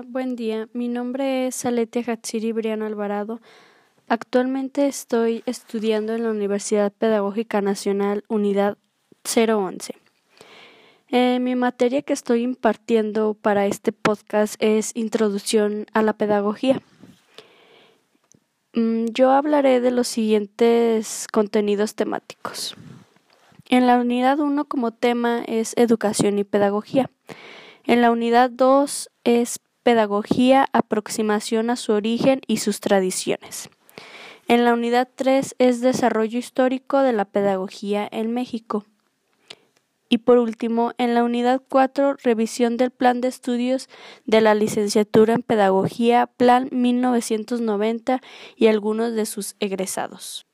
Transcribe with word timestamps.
Buen 0.00 0.36
día. 0.36 0.70
Mi 0.72 0.88
nombre 0.88 1.46
es 1.46 1.66
Aletia 1.66 2.02
Hatsiri 2.06 2.52
Briano 2.52 2.86
Alvarado. 2.86 3.42
Actualmente 4.08 4.86
estoy 4.86 5.42
estudiando 5.44 6.14
en 6.14 6.22
la 6.22 6.30
Universidad 6.30 6.92
Pedagógica 6.92 7.60
Nacional 7.60 8.24
Unidad 8.28 8.78
011. 9.24 9.94
Eh, 11.08 11.38
mi 11.40 11.56
materia 11.56 12.00
que 12.00 12.14
estoy 12.14 12.42
impartiendo 12.42 13.34
para 13.34 13.66
este 13.66 13.92
podcast 13.92 14.54
es 14.60 14.92
Introducción 14.94 15.84
a 15.92 16.00
la 16.00 16.14
Pedagogía. 16.14 16.80
Mm, 18.72 19.08
yo 19.12 19.30
hablaré 19.30 19.80
de 19.82 19.90
los 19.90 20.08
siguientes 20.08 21.26
contenidos 21.30 21.94
temáticos. 21.94 22.76
En 23.68 23.86
la 23.86 23.98
unidad 23.98 24.38
1 24.38 24.64
como 24.64 24.92
tema 24.92 25.42
es 25.46 25.74
Educación 25.76 26.38
y 26.38 26.44
Pedagogía. 26.44 27.10
En 27.84 28.00
la 28.00 28.10
unidad 28.10 28.48
2 28.50 29.10
es 29.24 29.60
Pedagogía, 29.82 30.68
aproximación 30.72 31.68
a 31.70 31.76
su 31.76 31.92
origen 31.92 32.40
y 32.46 32.58
sus 32.58 32.80
tradiciones. 32.80 33.68
En 34.46 34.64
la 34.64 34.74
unidad 34.74 35.08
3 35.14 35.56
es 35.58 35.80
Desarrollo 35.80 36.38
histórico 36.38 37.00
de 37.00 37.12
la 37.12 37.24
pedagogía 37.24 38.08
en 38.10 38.32
México. 38.32 38.84
Y 40.08 40.18
por 40.18 40.38
último, 40.38 40.92
en 40.98 41.14
la 41.14 41.24
unidad 41.24 41.62
4, 41.68 42.16
revisión 42.22 42.76
del 42.76 42.90
plan 42.90 43.20
de 43.20 43.28
estudios 43.28 43.88
de 44.26 44.40
la 44.40 44.54
licenciatura 44.54 45.34
en 45.34 45.42
Pedagogía, 45.42 46.26
Plan 46.26 46.68
1990 46.70 48.20
y 48.54 48.66
algunos 48.66 49.14
de 49.14 49.26
sus 49.26 49.56
egresados. 49.58 50.46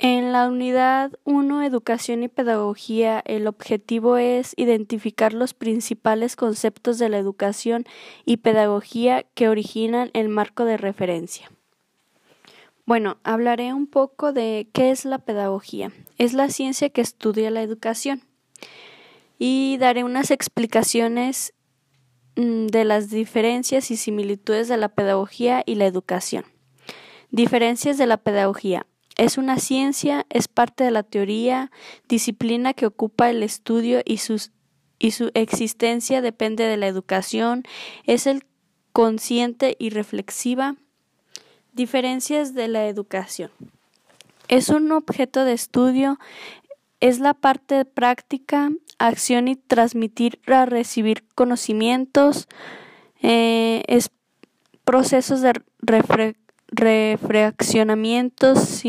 En 0.00 0.30
la 0.30 0.46
unidad 0.46 1.18
1, 1.24 1.64
Educación 1.64 2.22
y 2.22 2.28
Pedagogía, 2.28 3.20
el 3.24 3.48
objetivo 3.48 4.16
es 4.16 4.54
identificar 4.56 5.32
los 5.32 5.54
principales 5.54 6.36
conceptos 6.36 6.98
de 6.98 7.08
la 7.08 7.18
educación 7.18 7.84
y 8.24 8.36
pedagogía 8.36 9.24
que 9.34 9.48
originan 9.48 10.10
el 10.14 10.28
marco 10.28 10.64
de 10.64 10.76
referencia. 10.76 11.50
Bueno, 12.86 13.18
hablaré 13.24 13.74
un 13.74 13.88
poco 13.88 14.32
de 14.32 14.68
qué 14.72 14.92
es 14.92 15.04
la 15.04 15.18
pedagogía. 15.18 15.90
Es 16.16 16.32
la 16.32 16.48
ciencia 16.48 16.90
que 16.90 17.00
estudia 17.00 17.50
la 17.50 17.62
educación. 17.62 18.22
Y 19.36 19.78
daré 19.78 20.04
unas 20.04 20.30
explicaciones 20.30 21.54
mm, 22.36 22.66
de 22.66 22.84
las 22.84 23.10
diferencias 23.10 23.90
y 23.90 23.96
similitudes 23.96 24.68
de 24.68 24.76
la 24.76 24.90
pedagogía 24.90 25.64
y 25.66 25.74
la 25.74 25.86
educación. 25.86 26.44
Diferencias 27.32 27.98
de 27.98 28.06
la 28.06 28.18
pedagogía. 28.18 28.86
Es 29.18 29.36
una 29.36 29.58
ciencia, 29.58 30.24
es 30.30 30.46
parte 30.46 30.84
de 30.84 30.92
la 30.92 31.02
teoría, 31.02 31.72
disciplina 32.08 32.72
que 32.72 32.86
ocupa 32.86 33.28
el 33.28 33.42
estudio 33.42 34.00
y, 34.04 34.18
sus, 34.18 34.52
y 35.00 35.10
su 35.10 35.32
existencia 35.34 36.22
depende 36.22 36.64
de 36.64 36.76
la 36.76 36.86
educación, 36.86 37.64
es 38.04 38.28
el 38.28 38.44
consciente 38.92 39.76
y 39.78 39.90
reflexiva. 39.90 40.76
Diferencias 41.72 42.54
de 42.54 42.68
la 42.68 42.86
educación. 42.86 43.50
Es 44.46 44.68
un 44.68 44.92
objeto 44.92 45.44
de 45.44 45.52
estudio, 45.52 46.20
es 47.00 47.18
la 47.18 47.34
parte 47.34 47.84
práctica, 47.84 48.70
acción 48.98 49.48
y 49.48 49.56
transmitir 49.56 50.40
a 50.46 50.64
recibir 50.64 51.24
conocimientos, 51.34 52.46
eh, 53.20 53.82
es 53.88 54.10
procesos 54.84 55.40
de 55.40 55.54
refraccionamientos, 56.70 58.84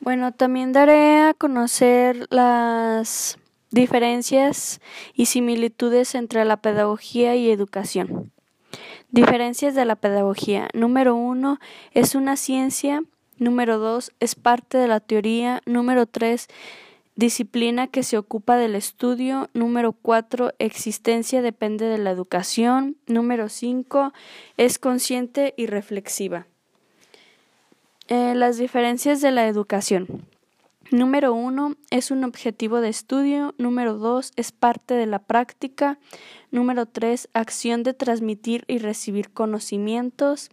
bueno, 0.00 0.32
también 0.32 0.72
daré 0.72 1.18
a 1.18 1.34
conocer 1.34 2.26
las 2.30 3.38
diferencias 3.70 4.80
y 5.14 5.26
similitudes 5.26 6.14
entre 6.14 6.44
la 6.44 6.56
pedagogía 6.56 7.36
y 7.36 7.50
educación. 7.50 8.32
Diferencias 9.10 9.74
de 9.74 9.84
la 9.84 9.96
pedagogía. 9.96 10.68
Número 10.72 11.14
uno, 11.14 11.58
es 11.92 12.14
una 12.14 12.36
ciencia. 12.36 13.02
Número 13.38 13.78
dos, 13.78 14.12
es 14.20 14.34
parte 14.34 14.78
de 14.78 14.88
la 14.88 15.00
teoría. 15.00 15.62
Número 15.66 16.06
tres, 16.06 16.48
disciplina 17.16 17.86
que 17.86 18.02
se 18.02 18.18
ocupa 18.18 18.56
del 18.56 18.74
estudio. 18.74 19.48
Número 19.52 19.92
cuatro, 19.92 20.52
existencia 20.58 21.42
depende 21.42 21.86
de 21.86 21.98
la 21.98 22.10
educación. 22.10 22.96
Número 23.06 23.48
cinco, 23.48 24.12
es 24.56 24.78
consciente 24.78 25.54
y 25.56 25.66
reflexiva. 25.66 26.46
Eh, 28.12 28.34
las 28.34 28.58
diferencias 28.58 29.20
de 29.20 29.30
la 29.30 29.46
educación. 29.46 30.24
Número 30.90 31.32
uno, 31.32 31.76
es 31.90 32.10
un 32.10 32.24
objetivo 32.24 32.80
de 32.80 32.88
estudio. 32.88 33.54
Número 33.56 33.94
dos, 33.98 34.32
es 34.34 34.50
parte 34.50 34.94
de 34.94 35.06
la 35.06 35.20
práctica. 35.20 35.96
Número 36.50 36.86
tres, 36.86 37.28
acción 37.34 37.84
de 37.84 37.94
transmitir 37.94 38.64
y 38.66 38.78
recibir 38.78 39.30
conocimientos. 39.30 40.50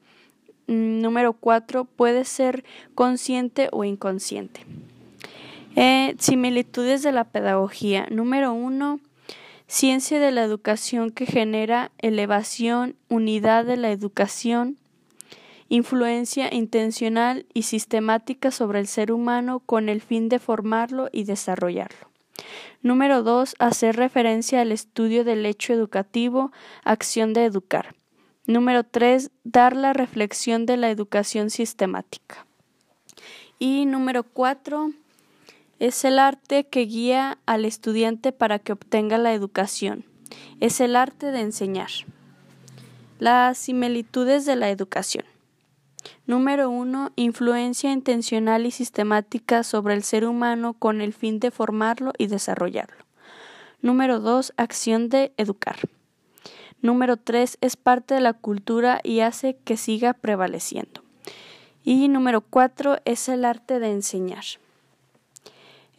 Mm, 0.68 1.02
número 1.02 1.34
cuatro, 1.34 1.86
puede 1.86 2.26
ser 2.26 2.64
consciente 2.94 3.70
o 3.72 3.84
inconsciente. 3.84 4.62
Eh, 5.76 6.16
similitudes 6.20 7.02
de 7.02 7.12
la 7.12 7.24
pedagogía. 7.24 8.06
Número 8.12 8.54
uno, 8.54 9.00
ciencia 9.66 10.20
de 10.20 10.32
la 10.32 10.44
educación 10.44 11.10
que 11.10 11.26
genera 11.26 11.90
elevación, 11.98 12.96
unidad 13.10 13.66
de 13.66 13.78
la 13.78 13.90
educación, 13.90 14.78
influencia 15.70 16.54
intencional 16.54 17.46
y 17.54 17.64
sistemática 17.64 18.52
sobre 18.52 18.80
el 18.80 18.88
ser 18.88 19.12
humano 19.12 19.60
con 19.60 19.90
el 19.90 20.02
fin 20.02 20.30
de 20.30 20.40
formarlo 20.40 21.10
y 21.12 21.24
desarrollarlo. 21.24 22.10
Número 22.82 23.24
2. 23.24 23.56
Hacer 23.60 23.96
referencia 23.96 24.62
al 24.62 24.72
estudio 24.72 25.24
del 25.24 25.46
hecho 25.46 25.74
educativo, 25.74 26.52
acción 26.84 27.34
de 27.34 27.46
educar. 27.46 27.96
Número 28.46 28.84
3. 28.84 29.32
Dar 29.44 29.76
la 29.76 29.94
reflexión 29.94 30.66
de 30.66 30.78
la 30.78 30.90
educación 30.90 31.50
sistemática. 31.50 32.46
Y 33.60 33.86
número 33.86 34.24
4. 34.24 34.92
Es 35.80 36.06
el 36.06 36.18
arte 36.18 36.68
que 36.68 36.82
guía 36.82 37.40
al 37.46 37.66
estudiante 37.66 38.32
para 38.32 38.60
que 38.60 38.74
obtenga 38.74 39.18
la 39.18 39.34
educación. 39.34 40.06
Es 40.60 40.80
el 40.80 40.96
arte 40.96 41.32
de 41.32 41.42
enseñar. 41.42 41.90
Las 43.20 43.58
similitudes 43.58 44.46
de 44.46 44.56
la 44.56 44.70
educación. 44.70 45.26
Número 46.26 46.70
1. 46.70 47.12
Influencia 47.16 47.92
intencional 47.92 48.66
y 48.66 48.72
sistemática 48.72 49.64
sobre 49.64 49.94
el 49.94 50.04
ser 50.04 50.26
humano 50.26 50.74
con 50.74 51.02
el 51.02 51.14
fin 51.14 51.40
de 51.40 51.52
formarlo 51.52 52.14
y 52.18 52.28
desarrollarlo. 52.28 53.06
Número 53.82 54.20
2. 54.20 54.54
Acción 54.58 55.10
de 55.10 55.34
educar. 55.38 55.78
Número 56.82 57.18
3. 57.18 57.58
Es 57.62 57.76
parte 57.76 58.16
de 58.16 58.22
la 58.22 58.34
cultura 58.34 59.00
y 59.04 59.22
hace 59.22 59.58
que 59.64 59.78
siga 59.78 60.14
prevaleciendo. 60.14 61.04
Y 61.84 62.08
número 62.08 62.42
4. 62.42 62.98
Es 63.06 63.30
el 63.30 63.46
arte 63.46 63.80
de 63.80 63.92
enseñar. 63.92 64.44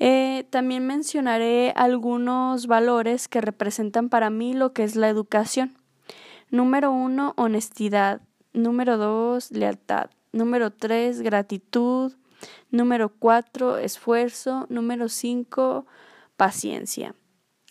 Eh, 0.01 0.45
también 0.51 0.87
mencionaré 0.87 1.73
algunos 1.75 2.67
valores 2.67 3.27
que 3.27 3.41
representan 3.41 4.09
para 4.09 4.31
mí 4.31 4.55
lo 4.55 4.73
que 4.73 4.85
es 4.85 4.95
la 4.95 5.09
educación. 5.09 5.77
Número 6.51 6.93
1. 6.93 7.35
Honestidad. 7.37 8.21
Número 8.59 8.99
dos, 8.99 9.53
lealtad. 9.53 10.11
Número 10.33 10.73
tres, 10.73 11.23
gratitud. 11.23 12.13
Número 12.73 13.09
cuatro, 13.09 13.79
esfuerzo. 13.79 14.67
Número 14.69 15.09
cinco, 15.09 15.87
paciencia. 16.37 17.15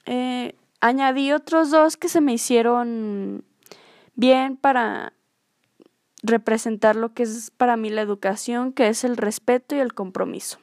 Eh, 0.05 0.55
añadí 0.79 1.33
otros 1.33 1.71
dos 1.71 1.97
que 1.97 2.07
se 2.07 2.21
me 2.21 2.33
hicieron 2.33 3.43
bien 4.15 4.55
para 4.55 5.11
representar 6.23 6.95
lo 6.95 7.13
que 7.13 7.23
es 7.23 7.51
para 7.51 7.75
mí 7.75 7.89
la 7.89 8.01
educación, 8.01 8.71
que 8.71 8.87
es 8.87 9.03
el 9.03 9.17
respeto 9.17 9.75
y 9.75 9.79
el 9.79 9.93
compromiso. 9.93 10.57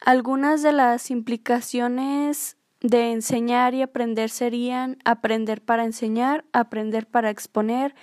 Algunas 0.00 0.62
de 0.62 0.72
las 0.72 1.10
implicaciones 1.10 2.56
de 2.82 3.12
enseñar 3.12 3.74
y 3.74 3.82
aprender 3.82 4.28
serían 4.28 4.98
aprender 5.04 5.62
para 5.62 5.84
enseñar, 5.84 6.44
aprender 6.52 7.06
para 7.06 7.30
exponer, 7.30 7.94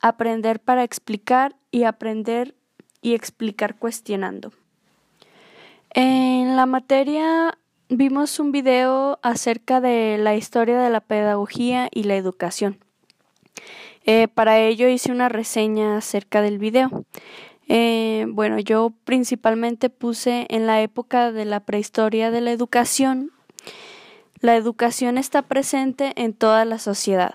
aprender 0.00 0.60
para 0.60 0.84
explicar 0.84 1.56
y 1.70 1.82
aprender 1.84 2.54
y 3.02 3.14
explicar 3.14 3.76
cuestionando. 3.76 4.52
En 5.90 6.56
la 6.56 6.66
materia 6.66 7.58
vimos 7.88 8.38
un 8.38 8.52
video 8.52 9.18
acerca 9.22 9.80
de 9.80 10.18
la 10.18 10.36
historia 10.36 10.78
de 10.78 10.90
la 10.90 11.00
pedagogía 11.00 11.88
y 11.92 12.04
la 12.04 12.16
educación. 12.16 12.78
Eh, 14.04 14.28
para 14.28 14.58
ello 14.60 14.88
hice 14.88 15.10
una 15.10 15.28
reseña 15.28 15.96
acerca 15.96 16.42
del 16.42 16.58
video. 16.58 17.04
Eh, 17.66 18.26
bueno, 18.28 18.58
yo 18.58 18.92
principalmente 19.04 19.90
puse 19.90 20.46
en 20.48 20.66
la 20.66 20.80
época 20.80 21.32
de 21.32 21.44
la 21.44 21.60
prehistoria 21.60 22.30
de 22.30 22.40
la 22.40 22.52
educación 22.52 23.32
la 24.40 24.56
educación 24.56 25.18
está 25.18 25.42
presente 25.42 26.12
en 26.16 26.32
toda 26.32 26.64
la 26.64 26.78
sociedad. 26.78 27.34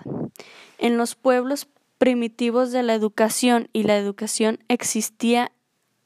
En 0.78 0.96
los 0.96 1.14
pueblos 1.14 1.68
primitivos 1.98 2.72
de 2.72 2.82
la 2.82 2.94
educación 2.94 3.68
y 3.72 3.84
la 3.84 3.96
educación 3.96 4.58
existía 4.68 5.52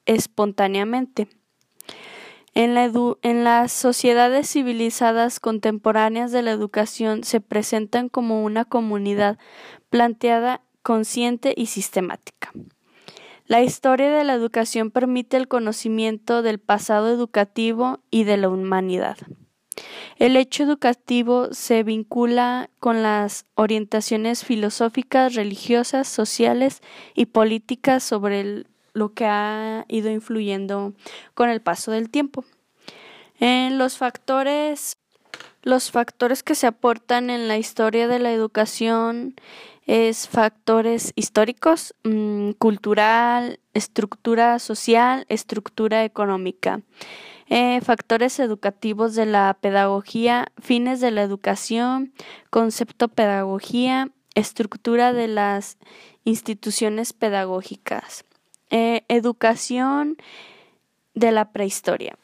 espontáneamente. 0.07 1.29
En, 2.55 2.75
la 2.75 2.91
en 3.23 3.45
las 3.45 3.73
sociedades 3.73 4.51
civilizadas 4.51 5.39
contemporáneas 5.39 6.33
de 6.33 6.43
la 6.43 6.51
educación 6.51 7.23
se 7.23 7.41
presentan 7.41 8.09
como 8.09 8.43
una 8.43 8.65
comunidad 8.65 9.39
planteada, 9.91 10.63
consciente 10.83 11.55
y 11.57 11.67
sistemática. 11.67 12.53
La 13.47 13.63
historia 13.63 14.11
de 14.11 14.25
la 14.25 14.35
educación 14.35 14.91
permite 14.91 15.37
el 15.37 15.49
conocimiento 15.49 16.43
del 16.43 16.59
pasado 16.59 17.09
educativo 17.09 18.01
y 18.11 18.25
de 18.25 18.37
la 18.37 18.49
humanidad. 18.49 19.17
El 20.19 20.37
hecho 20.37 20.63
educativo 20.65 21.49
se 21.53 21.83
vincula 21.83 22.71
con 22.81 23.03
las 23.03 23.47
orientaciones 23.55 24.45
filosóficas, 24.45 25.35
religiosas, 25.35 26.09
sociales 26.09 26.83
y 27.15 27.27
políticas 27.27 28.03
sobre 28.03 28.65
lo 28.95 29.13
que 29.15 29.27
ha 29.27 29.85
ido 29.89 30.11
influyendo 30.11 30.93
con 31.35 31.51
el 31.51 31.61
paso 31.61 31.93
del 31.93 32.11
tiempo. 32.11 32.45
En 33.39 33.79
los 33.79 33.97
factores 33.97 34.99
los 35.63 35.91
factores 35.91 36.43
que 36.43 36.55
se 36.55 36.67
aportan 36.67 37.31
en 37.31 37.49
la 37.49 37.59
historia 37.59 38.09
de 38.09 38.19
la 38.19 38.33
educación 38.33 39.35
es 39.87 40.29
factores 40.29 41.13
históricos, 41.17 41.95
mm, 42.05 42.53
cultural, 42.53 43.61
estructura 43.75 44.59
social, 44.59 45.27
estructura 45.29 46.05
económica. 46.05 46.83
Eh, 47.51 47.81
factores 47.81 48.39
educativos 48.41 49.15
de 49.15 49.25
la 49.25 49.57
pedagogía, 49.59 50.49
fines 50.61 51.01
de 51.01 51.11
la 51.11 51.23
educación, 51.23 52.13
concepto 52.51 53.09
pedagogía, 53.09 54.11
estructura 54.35 55.15
de 55.15 55.29
las 55.29 55.79
instituciones 56.25 57.15
pedagógicas, 57.15 58.27
eh, 58.69 59.03
educación 59.09 60.19
de 61.15 61.33
la 61.33 61.51
prehistoria. 61.53 62.19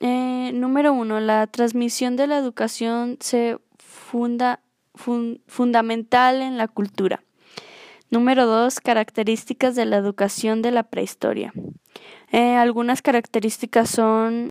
Eh, 0.00 0.50
número 0.54 0.94
uno, 0.94 1.20
la 1.20 1.46
transmisión 1.46 2.16
de 2.16 2.26
la 2.26 2.38
educación 2.38 3.18
se 3.20 3.58
funda 3.76 4.60
fundamental 4.94 6.40
en 6.40 6.56
la 6.56 6.68
cultura. 6.68 7.22
Número 8.10 8.46
dos, 8.46 8.80
características 8.80 9.76
de 9.76 9.84
la 9.84 9.98
educación 9.98 10.62
de 10.62 10.70
la 10.70 10.84
prehistoria. 10.84 11.52
algunas 12.32 13.02
características 13.02 13.90
son 13.90 14.50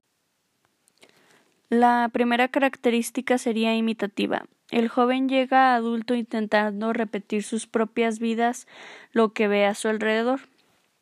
la 1.69 2.09
primera 2.11 2.47
característica 2.47 3.37
sería 3.37 3.75
imitativa. 3.75 4.45
El 4.71 4.87
joven 4.87 5.29
llega 5.29 5.75
adulto 5.75 6.15
intentando 6.15 6.93
repetir 6.93 7.43
sus 7.43 7.67
propias 7.67 8.19
vidas 8.19 8.67
lo 9.11 9.33
que 9.33 9.47
ve 9.47 9.65
a 9.65 9.75
su 9.75 9.87
alrededor. 9.87 10.41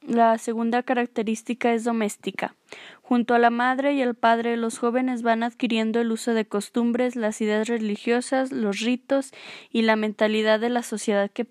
La 0.02 0.38
segunda 0.38 0.84
característica 0.84 1.74
es 1.74 1.84
doméstica. 1.84 2.56
Junto 3.02 3.34
a 3.34 3.40
la 3.40 3.50
madre 3.50 3.94
y 3.94 4.02
el 4.02 4.16
padre, 4.16 4.56
los 4.56 4.78
jóvenes 4.78 5.22
van 5.22 5.44
adquiriendo 5.44 6.00
el 6.00 6.12
uso 6.12 6.34
de 6.34 6.46
costumbres, 6.46 7.16
las 7.16 7.42
ideas 7.42 7.68
religiosas, 7.68 8.52
los 8.52 8.80
ritos 8.82 9.32
y 9.70 9.82
la 9.82 9.96
mentalidad 9.96 10.60
de 10.60 10.70
la 10.70 10.84
sociedad 10.84 11.32
que 11.32 11.46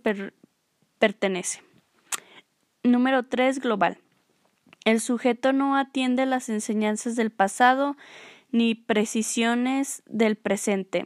pertenece. 0.99 1.63
Número 2.83 3.25
3. 3.25 3.61
Global. 3.61 3.99
El 4.85 5.01
sujeto 5.01 5.53
no 5.53 5.77
atiende 5.77 6.25
las 6.27 6.49
enseñanzas 6.49 7.17
del 7.17 7.31
pasado 7.31 7.97
ni 8.51 8.75
precisiones 8.75 10.03
del 10.07 10.37
presente. 10.37 11.05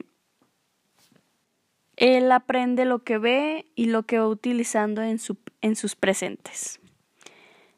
Él 1.97 2.33
aprende 2.33 2.87
lo 2.87 3.05
que 3.05 3.19
ve 3.19 3.67
y 3.75 3.87
lo 3.87 4.05
que 4.05 4.19
va 4.19 4.27
utilizando 4.27 5.03
en, 5.03 5.19
sus 5.19 5.97
presentes. 5.97 6.81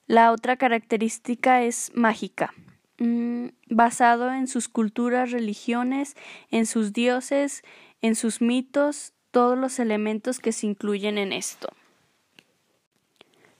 La 0.06 0.30
otra 0.30 0.56
característica 0.56 1.62
es 1.62 1.90
mágica, 1.94 2.54
mm, 2.98 3.48
basado 3.68 4.32
en 4.32 4.46
sus 4.46 4.68
culturas, 4.68 5.32
religiones, 5.32 6.14
en 6.50 6.66
sus 6.66 6.92
dioses, 6.92 7.64
en 8.00 8.14
sus 8.14 8.40
mitos, 8.40 9.12
todos 9.32 9.58
los 9.58 9.80
elementos 9.80 10.38
que 10.38 10.52
se 10.52 10.66
incluyen 10.66 11.18
en 11.18 11.32
esto. 11.32 11.68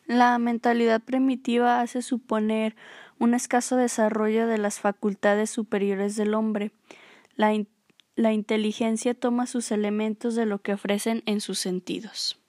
La 0.06 0.38
mentalidad 0.38 1.00
primitiva 1.00 1.80
hace 1.80 2.02
suponer 2.02 2.76
un 3.22 3.34
escaso 3.34 3.76
desarrollo 3.76 4.48
de 4.48 4.58
las 4.58 4.80
facultades 4.80 5.48
superiores 5.48 6.16
del 6.16 6.34
hombre. 6.34 6.72
La, 7.36 7.52
la 8.16 8.32
inteligencia 8.32 9.14
toma 9.14 9.46
sus 9.46 9.70
elementos 9.70 10.34
de 10.34 10.44
lo 10.44 10.60
que 10.60 10.72
ofrecen 10.72 11.22
en 11.26 11.40
sus 11.40 11.60
sentidos. 11.60 12.40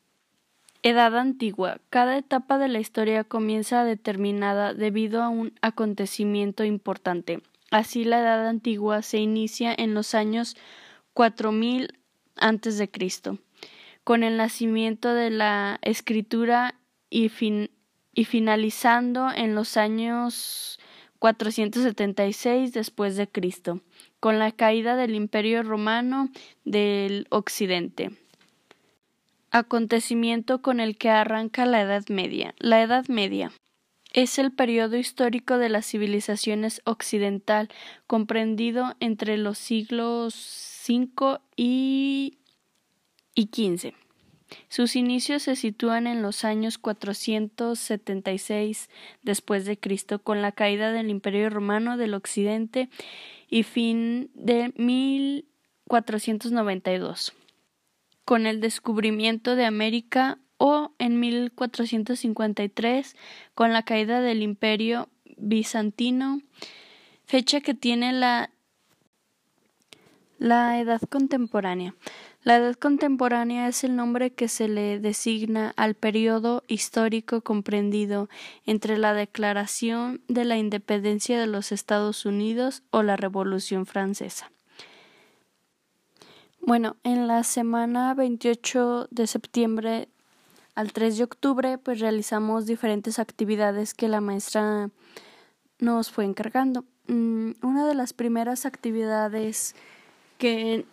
Edad 0.82 1.16
antigua. 1.16 1.80
Cada 1.92 2.18
etapa 2.18 2.58
de 2.58 2.70
la 2.70 2.80
historia 2.80 3.24
comienza 3.24 3.84
determinada 3.84 4.74
debido 4.74 5.22
a 5.22 5.30
un 5.30 5.54
acontecimiento 5.62 6.64
importante. 6.64 7.44
Así 7.70 8.04
la 8.04 8.22
Edad 8.22 8.48
antigua 8.48 9.04
se 9.04 9.20
inicia 9.20 9.76
en 9.78 9.94
los 9.94 10.16
años 10.16 10.58
4000 11.14 12.00
antes 12.36 12.80
de 12.80 12.90
Cristo, 12.90 13.38
con 14.04 14.24
el 14.24 14.38
nacimiento 14.38 15.14
de 15.14 15.30
la 15.30 15.78
escritura 15.84 16.80
y 17.12 17.30
fin 17.30 17.70
y 18.14 18.26
finalizando 18.26 19.30
en 19.36 19.56
los 19.56 19.78
años 19.78 20.80
476 21.20 22.74
después 22.74 23.16
de 23.16 23.28
Cristo, 23.28 23.82
con 24.20 24.40
la 24.40 24.52
caída 24.52 24.96
del 24.96 25.16
Imperio 25.16 25.64
Romano 25.64 26.30
del 26.66 27.28
Occidente. 27.30 28.12
Acontecimiento 29.52 30.62
con 30.62 30.80
el 30.80 30.98
que 30.98 31.10
arranca 31.10 31.66
la 31.66 31.82
Edad 31.82 32.04
Media. 32.10 32.56
La 32.60 32.82
Edad 32.82 33.06
Media 33.08 33.52
es 34.14 34.38
el 34.38 34.52
periodo 34.52 34.98
histórico 34.98 35.58
de 35.58 35.70
las 35.70 35.86
civilizaciones 35.88 36.82
occidental, 36.86 37.70
comprendido 38.06 38.96
entre 39.00 39.38
los 39.38 39.58
siglos 39.58 40.84
V 40.88 41.40
y, 41.56 42.38
y. 43.36 43.50
Sus 44.70 44.96
inicios 44.96 45.44
se 45.44 45.56
sitúan 45.56 46.08
en 46.08 46.22
los 46.22 46.46
años 46.46 46.78
476 46.78 48.90
después 49.22 49.66
de 49.66 49.78
Cristo, 49.78 50.20
con 50.20 50.42
la 50.42 50.52
caída 50.52 50.92
del 50.92 51.10
Imperio 51.10 51.50
Romano 51.50 51.96
del 51.98 52.14
Occidente 52.14 52.90
y 53.50 53.64
fin 53.64 54.30
de 54.34 54.72
1492, 54.76 57.34
con 58.26 58.46
el 58.46 58.60
descubrimiento 58.62 59.56
de 59.56 59.66
América 59.66 60.38
o 60.58 60.92
en 61.00 61.20
1453 61.20 63.16
con 63.54 63.74
la 63.74 63.84
caída 63.84 64.22
del 64.22 64.42
Imperio 64.42 65.10
bizantino, 65.38 66.42
fecha 67.26 67.60
que 67.62 67.74
tiene 67.74 68.14
la 68.14 68.50
la 70.44 70.78
edad 70.80 71.02
contemporánea. 71.10 71.96
La 72.44 72.58
edad 72.58 72.76
contemporánea 72.76 73.70
es 73.70 73.86
el 73.86 73.96
nombre 73.96 74.34
que 74.34 74.50
se 74.50 74.68
le 74.68 75.00
designa 75.00 75.74
al 75.78 75.96
periodo 75.96 76.64
histórico 76.68 77.40
comprendido 77.40 78.28
entre 78.66 78.98
la 78.98 79.14
declaración 79.14 80.22
de 80.28 80.44
la 80.44 80.58
independencia 80.58 81.40
de 81.40 81.48
los 81.48 81.72
Estados 81.72 82.26
Unidos 82.26 82.84
o 82.90 83.02
la 83.02 83.16
Revolución 83.16 83.86
Francesa. 83.86 84.52
Bueno, 86.60 86.98
en 87.04 87.28
la 87.28 87.44
semana 87.44 88.14
28 88.14 89.08
de 89.10 89.28
septiembre 89.28 90.10
al 90.76 90.92
3 90.92 91.18
de 91.18 91.24
octubre, 91.24 91.78
pues 91.78 92.02
realizamos 92.02 92.66
diferentes 92.66 93.20
actividades 93.20 93.94
que 93.94 94.10
la 94.10 94.20
maestra 94.20 94.90
nos 95.80 96.12
fue 96.12 96.26
encargando. 96.26 96.84
Mm, 97.08 97.52
una 97.62 97.88
de 97.88 97.96
las 97.96 98.12
primeras 98.12 98.66
actividades 98.66 99.76
que 100.38 100.86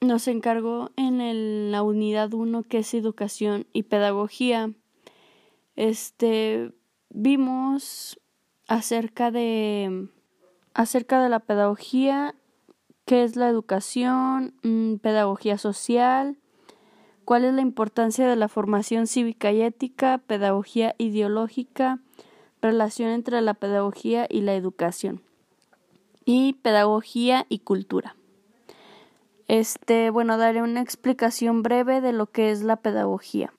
nos 0.00 0.28
encargó 0.28 0.90
en 0.96 1.70
la 1.70 1.82
unidad 1.82 2.32
1 2.32 2.62
que 2.64 2.78
es 2.78 2.94
educación 2.94 3.66
y 3.72 3.84
pedagogía. 3.84 4.72
Este 5.74 6.72
vimos 7.10 8.20
acerca 8.68 9.30
de 9.30 10.08
acerca 10.74 11.22
de 11.22 11.28
la 11.28 11.40
pedagogía, 11.40 12.34
qué 13.06 13.24
es 13.24 13.36
la 13.36 13.48
educación, 13.48 14.54
mm, 14.62 14.96
pedagogía 14.96 15.56
social, 15.56 16.38
cuál 17.24 17.44
es 17.44 17.54
la 17.54 17.62
importancia 17.62 18.28
de 18.28 18.36
la 18.36 18.48
formación 18.48 19.06
cívica 19.06 19.52
y 19.52 19.62
ética, 19.62 20.18
pedagogía 20.18 20.94
ideológica, 20.98 22.00
relación 22.60 23.10
entre 23.10 23.40
la 23.40 23.54
pedagogía 23.54 24.26
y 24.28 24.42
la 24.42 24.54
educación 24.54 25.22
y 26.26 26.54
pedagogía 26.54 27.46
y 27.48 27.60
cultura. 27.60 28.16
Este, 29.48 30.10
bueno, 30.10 30.38
daré 30.38 30.62
una 30.62 30.80
explicación 30.80 31.62
breve 31.62 32.00
de 32.00 32.12
lo 32.12 32.26
que 32.26 32.50
es 32.50 32.62
la 32.62 32.76
pedagogía. 32.76 33.52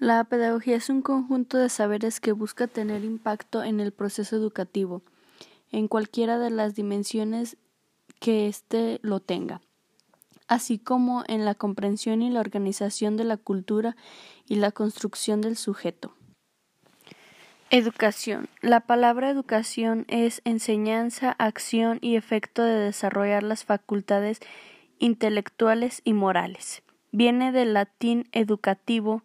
La 0.00 0.24
pedagogía 0.24 0.76
es 0.76 0.90
un 0.90 1.02
conjunto 1.02 1.58
de 1.58 1.68
saberes 1.68 2.20
que 2.20 2.32
busca 2.32 2.66
tener 2.66 3.04
impacto 3.04 3.62
en 3.62 3.80
el 3.80 3.92
proceso 3.92 4.36
educativo, 4.36 5.02
en 5.70 5.88
cualquiera 5.88 6.38
de 6.38 6.50
las 6.50 6.74
dimensiones 6.74 7.56
que 8.20 8.48
éste 8.48 8.98
lo 9.02 9.20
tenga, 9.20 9.60
así 10.46 10.78
como 10.78 11.24
en 11.28 11.44
la 11.44 11.54
comprensión 11.54 12.22
y 12.22 12.30
la 12.30 12.40
organización 12.40 13.16
de 13.16 13.24
la 13.24 13.36
cultura 13.36 13.96
y 14.46 14.56
la 14.56 14.72
construcción 14.72 15.40
del 15.40 15.56
sujeto. 15.56 16.12
Educación. 17.70 18.48
La 18.62 18.80
palabra 18.80 19.28
educación 19.28 20.06
es 20.08 20.40
enseñanza, 20.46 21.36
acción 21.38 21.98
y 22.00 22.16
efecto 22.16 22.62
de 22.62 22.72
desarrollar 22.72 23.42
las 23.42 23.66
facultades 23.66 24.40
intelectuales 24.98 26.00
y 26.02 26.14
morales. 26.14 26.82
Viene 27.12 27.52
del 27.52 27.74
latín 27.74 28.26
educativo, 28.32 29.22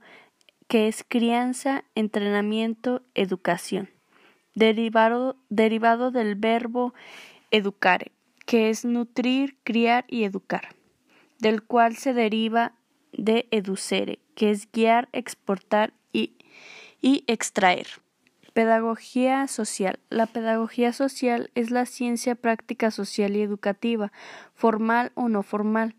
que 0.67 0.89
es 0.89 1.05
crianza, 1.07 1.85
entrenamiento, 1.95 3.01
educación, 3.15 3.89
derivado, 4.55 5.37
derivado 5.47 6.11
del 6.11 6.35
verbo 6.35 6.93
educare, 7.49 8.11
que 8.45 8.69
es 8.69 8.83
nutrir, 8.83 9.55
criar 9.63 10.03
y 10.09 10.25
educar, 10.25 10.75
del 11.39 11.63
cual 11.63 11.95
se 11.95 12.13
deriva 12.13 12.73
de 13.13 13.47
educere, 13.51 14.19
que 14.35 14.51
es 14.51 14.69
guiar, 14.69 15.07
exportar 15.13 15.93
y, 16.11 16.33
y 17.01 17.23
extraer. 17.27 17.87
Pedagogía 18.53 19.47
social. 19.47 19.99
La 20.11 20.27
pedagogía 20.27 20.93
social 20.93 21.49
es 21.55 21.71
la 21.71 21.87
ciencia 21.87 22.35
práctica 22.35 22.91
social 22.91 23.35
y 23.35 23.41
educativa, 23.41 24.11
formal 24.53 25.11
o 25.15 25.27
no 25.27 25.41
formal, 25.41 25.95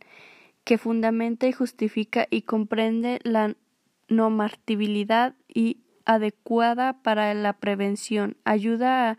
que 0.62 0.78
fundamenta 0.78 1.49
y 1.49 1.52
justifica 1.52 2.28
y 2.30 2.42
comprende 2.42 3.18
la 3.25 3.56
normatividad 4.08 5.34
y 5.49 5.78
adecuada 6.04 7.02
para 7.02 7.34
la 7.34 7.54
prevención, 7.54 8.37
ayuda 8.44 9.11
a, 9.11 9.18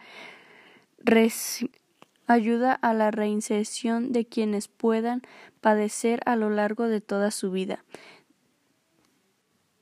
ayuda 2.27 2.73
a 2.73 2.93
la 2.93 3.11
reinserción 3.11 4.13
de 4.13 4.25
quienes 4.25 4.69
puedan 4.69 5.23
padecer 5.59 6.21
a 6.25 6.37
lo 6.37 6.49
largo 6.49 6.87
de 6.87 7.01
toda 7.01 7.31
su 7.31 7.51
vida. 7.51 7.83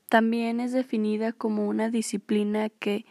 También 0.08 0.60
es 0.60 0.72
definida 0.72 1.32
como 1.32 1.68
una 1.68 1.90
disciplina 1.90 2.68
que 2.68 3.04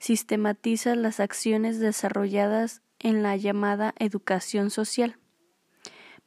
sistematiza 0.00 0.96
las 0.96 1.20
acciones 1.20 1.78
desarrolladas 1.78 2.82
en 2.98 3.22
la 3.22 3.36
llamada 3.36 3.94
educación 3.98 4.70
social, 4.70 5.16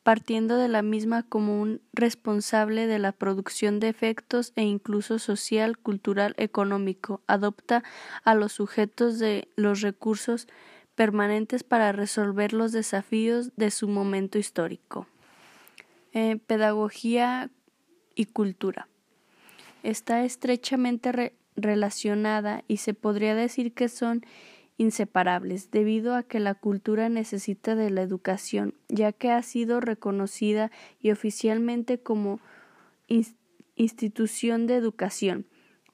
partiendo 0.04 0.58
de 0.58 0.68
la 0.68 0.82
misma 0.82 1.24
como 1.24 1.60
un 1.60 1.82
responsable 1.92 2.88
de 2.88 3.00
la 3.00 3.12
producción 3.12 3.80
de 3.80 3.90
efectos 3.90 4.54
e 4.56 4.64
incluso 4.64 5.18
social, 5.18 5.78
cultural, 5.78 6.36
económico, 6.38 7.22
adopta 7.28 7.84
a 8.24 8.36
los 8.36 8.54
sujetos 8.54 9.18
de 9.18 9.50
los 9.56 9.82
recursos 9.82 10.48
permanentes 10.96 11.64
para 11.64 11.92
resolver 11.92 12.54
los 12.54 12.72
desafíos 12.72 13.52
de 13.56 13.72
su 13.72 13.88
momento 13.88 14.38
histórico. 14.38 15.08
Eh, 16.12 16.38
pedagogía 16.46 17.50
y 18.14 18.26
cultura. 18.26 18.88
Está 19.82 20.24
estrechamente 20.24 21.34
relacionada 21.56 22.64
y 22.68 22.78
se 22.78 22.94
podría 22.94 23.36
decir 23.36 23.74
que 23.74 23.90
son 23.90 24.24
inseparables, 24.78 25.72
debido 25.72 26.16
a 26.16 26.24
que 26.24 26.40
la 26.40 26.56
cultura 26.56 27.10
necesita 27.10 27.76
de 27.76 27.90
la 27.90 28.02
educación, 28.02 28.74
ya 28.90 29.12
que 29.12 29.32
ha 29.32 29.42
sido 29.44 29.80
reconocida 29.80 30.72
y 31.00 31.12
oficialmente 31.12 32.00
como 32.00 32.40
institución 33.76 34.68
de 34.68 34.76
educación 34.76 35.46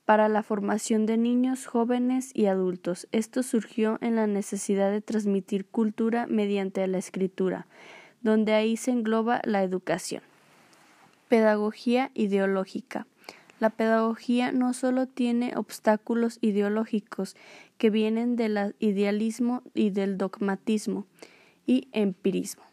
para 0.06 0.28
la 0.28 0.42
formación 0.42 1.06
de 1.06 1.18
niños, 1.18 1.68
jóvenes 1.68 2.32
y 2.34 2.48
adultos. 2.48 3.08
Esto 3.12 3.44
surgió 3.44 4.00
en 4.01 4.16
la 4.16 4.25
necesidad 4.25 4.89
de 4.92 5.01
transmitir 5.01 5.68
cultura 5.68 6.25
mediante 6.25 6.88
la 6.88 6.98
escritura, 6.98 7.68
donde 8.22 8.54
ahí 8.54 8.75
se 8.75 8.92
engloba 8.92 9.39
la 9.44 9.62
educación. 9.62 10.24
Pedagogía 11.28 12.10
ideológica. 12.16 13.06
La 13.60 13.70
pedagogía 13.70 14.51
no 14.54 14.74
solo 14.74 15.06
tiene 15.08 15.54
obstáculos 15.58 16.39
ideológicos 16.42 17.36
que 17.78 17.89
vienen 17.89 18.38
del 18.38 18.75
idealismo 18.80 19.63
y 19.74 19.89
del 19.89 20.18
dogmatismo 20.18 21.06
y 21.66 21.89
empirismo, 21.92 22.63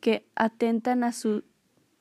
que 0.00 0.26
atentan 0.34 1.04
a 1.04 1.12
su 1.12 1.44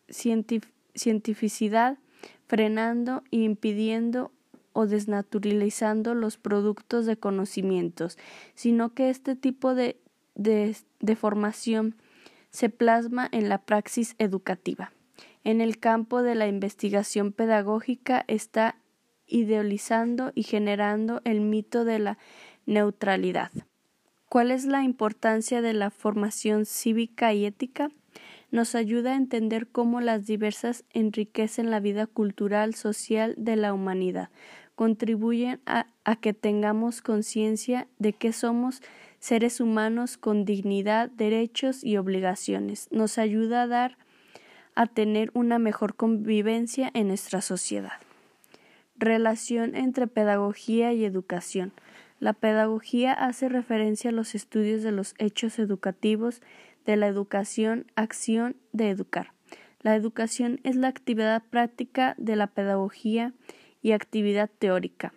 cientificidad, 0.09 1.99
frenando 2.47 3.23
e 3.31 3.37
impidiendo 3.37 4.31
o 4.73 4.87
desnaturalizando 4.87 6.15
los 6.15 6.37
productos 6.37 7.05
de 7.05 7.17
conocimientos, 7.17 8.17
sino 8.55 8.93
que 8.93 9.09
este 9.09 9.35
tipo 9.35 9.75
de, 9.75 9.99
de 10.35 11.15
formación 11.15 11.95
se 12.49 12.69
plasma 12.69 13.29
en 13.31 13.49
la 13.49 13.59
praxis 13.59 14.15
educativa 14.17 14.91
en 15.43 15.61
el 15.61 15.79
campo 15.79 16.21
de 16.21 16.35
la 16.35 16.47
investigación 16.47 17.31
pedagógica 17.31 18.25
está 18.27 18.75
idealizando 19.27 20.31
y 20.35 20.43
generando 20.43 21.21
el 21.23 21.41
mito 21.41 21.85
de 21.85 21.99
la 21.99 22.17
neutralidad. 22.65 23.51
¿Cuál 24.29 24.51
es 24.51 24.65
la 24.65 24.83
importancia 24.83 25.61
de 25.61 25.73
la 25.73 25.89
formación 25.89 26.65
cívica 26.65 27.33
y 27.33 27.45
ética? 27.45 27.91
Nos 28.51 28.75
ayuda 28.75 29.13
a 29.13 29.17
entender 29.17 29.67
cómo 29.67 30.01
las 30.01 30.25
diversas 30.25 30.83
enriquecen 30.93 31.71
la 31.71 31.79
vida 31.79 32.07
cultural, 32.07 32.75
social 32.75 33.33
de 33.37 33.55
la 33.55 33.73
humanidad, 33.73 34.29
contribuyen 34.75 35.61
a, 35.65 35.87
a 36.03 36.15
que 36.17 36.33
tengamos 36.33 37.01
conciencia 37.01 37.87
de 37.97 38.13
que 38.13 38.33
somos 38.33 38.81
seres 39.19 39.61
humanos 39.61 40.17
con 40.17 40.45
dignidad, 40.45 41.09
derechos 41.09 41.83
y 41.83 41.97
obligaciones. 41.97 42.87
Nos 42.91 43.17
ayuda 43.17 43.63
a 43.63 43.67
dar 43.67 43.97
a 44.75 44.87
tener 44.87 45.31
una 45.33 45.59
mejor 45.59 45.95
convivencia 45.95 46.89
en 46.93 47.07
nuestra 47.07 47.41
sociedad. 47.41 47.99
Relación 48.95 49.75
entre 49.75 50.07
pedagogía 50.07 50.93
y 50.93 51.05
educación. 51.05 51.73
La 52.19 52.33
pedagogía 52.33 53.13
hace 53.13 53.49
referencia 53.49 54.11
a 54.11 54.13
los 54.13 54.35
estudios 54.35 54.83
de 54.83 54.91
los 54.91 55.15
hechos 55.17 55.57
educativos 55.59 56.41
de 56.85 56.95
la 56.95 57.07
educación, 57.07 57.91
acción 57.95 58.55
de 58.71 58.89
educar. 58.89 59.33
La 59.81 59.95
educación 59.95 60.59
es 60.63 60.75
la 60.75 60.87
actividad 60.87 61.43
práctica 61.49 62.15
de 62.17 62.35
la 62.35 62.47
pedagogía 62.47 63.33
y 63.81 63.93
actividad 63.93 64.49
teórica. 64.59 65.13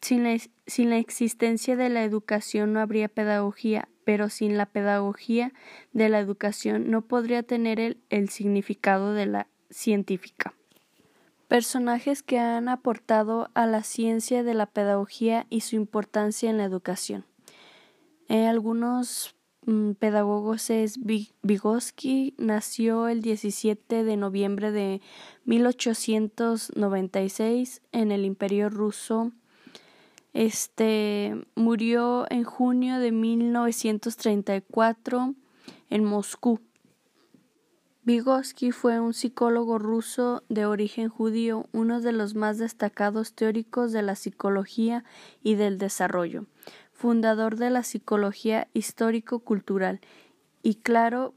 Sin 0.00 0.22
la, 0.22 0.36
la, 0.78 0.96
existencia 0.96 1.76
de 1.76 1.88
la 1.88 2.04
educación 2.04 2.72
no 2.72 2.80
habría 2.80 3.08
pedagogía, 3.08 3.88
pero 4.08 4.30
sin 4.30 4.56
la 4.56 4.64
pedagogía 4.64 5.52
de 5.92 6.08
la 6.08 6.18
educación 6.18 6.90
no 6.90 7.02
podría 7.02 7.42
tener 7.42 7.78
el, 7.78 7.98
el 8.08 8.30
significado 8.30 9.12
de 9.12 9.26
la 9.26 9.48
científica. 9.68 10.54
Personajes 11.46 12.22
que 12.22 12.38
han 12.38 12.70
aportado 12.70 13.50
a 13.52 13.66
la 13.66 13.82
ciencia 13.82 14.42
de 14.42 14.54
la 14.54 14.64
pedagogía 14.64 15.46
y 15.50 15.60
su 15.60 15.76
importancia 15.76 16.48
en 16.48 16.56
la 16.56 16.64
educación. 16.64 17.26
Eh, 18.30 18.46
algunos 18.46 19.36
mm, 19.66 19.92
pedagogos 19.92 20.70
es 20.70 20.98
Vygotsky, 21.42 22.34
nació 22.38 23.08
el 23.08 23.20
17 23.20 24.04
de 24.04 24.16
noviembre 24.16 24.72
de 24.72 25.02
1896 25.44 27.82
en 27.92 28.10
el 28.10 28.24
Imperio 28.24 28.70
ruso 28.70 29.32
este 30.32 31.46
murió 31.54 32.24
en 32.30 32.44
junio 32.44 32.98
de 32.98 33.12
1934 33.12 35.34
en 35.90 36.04
Moscú. 36.04 36.60
Vygotsky 38.02 38.72
fue 38.72 38.98
un 39.00 39.12
psicólogo 39.12 39.78
ruso 39.78 40.42
de 40.48 40.64
origen 40.64 41.10
judío, 41.10 41.66
uno 41.72 42.00
de 42.00 42.12
los 42.12 42.34
más 42.34 42.56
destacados 42.56 43.34
teóricos 43.34 43.92
de 43.92 44.00
la 44.00 44.14
psicología 44.14 45.04
y 45.42 45.56
del 45.56 45.76
desarrollo, 45.76 46.46
fundador 46.92 47.56
de 47.56 47.68
la 47.68 47.82
psicología 47.82 48.68
histórico-cultural 48.72 50.00
y 50.62 50.76
claro 50.76 51.34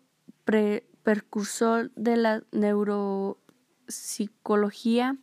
precursor 1.03 1.91
de 1.95 2.15
la 2.15 2.43
neuropsicología 2.51 5.17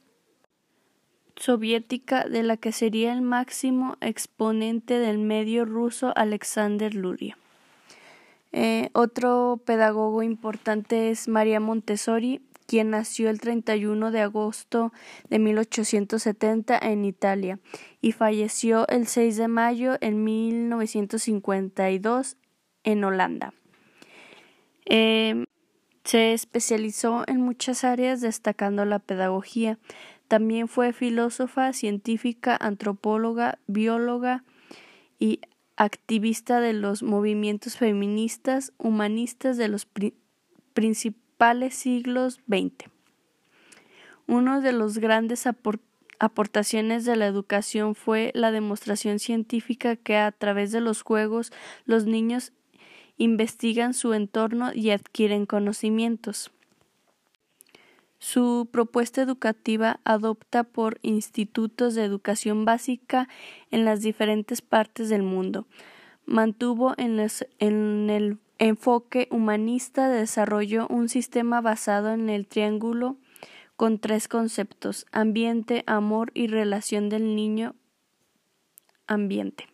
soviética 1.39 2.25
de 2.25 2.43
la 2.43 2.57
que 2.57 2.73
sería 2.73 3.13
el 3.13 3.23
máximo 3.23 3.97
exponente 4.01 4.99
del 4.99 5.19
medio 5.19 5.65
ruso 5.65 6.13
Alexander 6.17 6.95
Luria. 6.95 7.39
Eh, 8.53 8.91
otro 8.93 9.61
pedagogo 9.65 10.23
importante 10.23 11.11
es 11.11 11.29
María 11.29 11.61
Montessori, 11.61 12.43
quien 12.67 12.91
nació 12.91 13.31
el 13.31 13.41
31 13.41 14.11
de 14.11 14.21
agosto 14.21 14.93
de 15.31 15.39
1870 15.39 16.79
en 16.79 17.05
Italia 17.05 17.61
y 18.03 18.13
falleció 18.13 18.87
el 18.89 19.07
6 19.07 19.37
de 19.37 19.49
mayo 19.49 19.97
en 20.01 20.25
1952 20.25 22.37
en 22.85 23.05
Holanda. 23.05 23.55
Eh, 24.85 25.45
se 26.05 26.33
especializó 26.33 27.25
en 27.27 27.41
muchas 27.41 27.85
áreas 27.85 28.23
destacando 28.23 28.87
la 28.87 28.99
pedagogía, 28.99 29.79
también 30.29 30.69
fue 30.69 30.93
filósofa, 30.93 31.73
científica, 31.73 32.57
antropóloga, 32.61 33.59
bióloga 33.67 34.45
y 35.19 35.41
activista 35.77 36.61
de 36.61 36.75
los 36.75 37.03
movimientos 37.03 37.77
feministas 37.77 38.73
humanistas 38.79 39.57
de 39.57 39.69
los 39.69 39.89
principales 40.75 41.75
siglos 41.75 42.41
XX. 42.47 42.91
Uno 44.27 44.61
de 44.61 44.73
los 44.73 44.99
grandes 44.99 45.49
aportaciones 46.19 47.07
de 47.07 47.17
la 47.17 47.27
educación 47.27 47.95
fue 47.95 48.31
la 48.35 48.51
demostración 48.51 49.19
científica 49.19 49.97
que 49.97 50.17
a 50.17 50.31
través 50.33 50.73
de 50.73 50.83
los 50.83 51.03
juegos 51.03 51.53
los 51.87 52.05
niños 52.05 52.53
investigan 53.17 53.95
su 53.95 54.13
entorno 54.13 54.73
y 54.75 54.91
adquieren 54.91 55.47
conocimientos. 55.47 56.53
Su 58.19 58.69
propuesta 58.71 59.23
educativa 59.23 60.01
adopta 60.05 60.65
por 60.65 60.99
institutos 61.03 61.95
de 61.95 62.05
educación 62.05 62.65
básica 62.65 63.29
en 63.71 63.85
las 63.85 64.01
diferentes 64.01 64.61
partes 64.61 65.09
del 65.09 65.23
mundo. 65.23 65.67
Mantuvo 66.27 66.95
en, 66.97 67.25
en 67.61 68.11
el 68.11 68.39
enfoque 68.59 69.29
humanista, 69.31 70.09
desarrolló 70.09 70.89
un 70.89 71.09
sistema 71.09 71.61
basado 71.61 72.13
en 72.13 72.29
el 72.29 72.47
triángulo 72.47 73.17
con 73.77 74.01
tres 74.01 74.27
conceptos 74.27 75.07
ambiente, 75.13 75.85
amor 75.87 76.33
y 76.35 76.49
relación 76.49 77.09
del 77.09 77.37
niño 77.37 77.77
ambiente. 79.07 79.69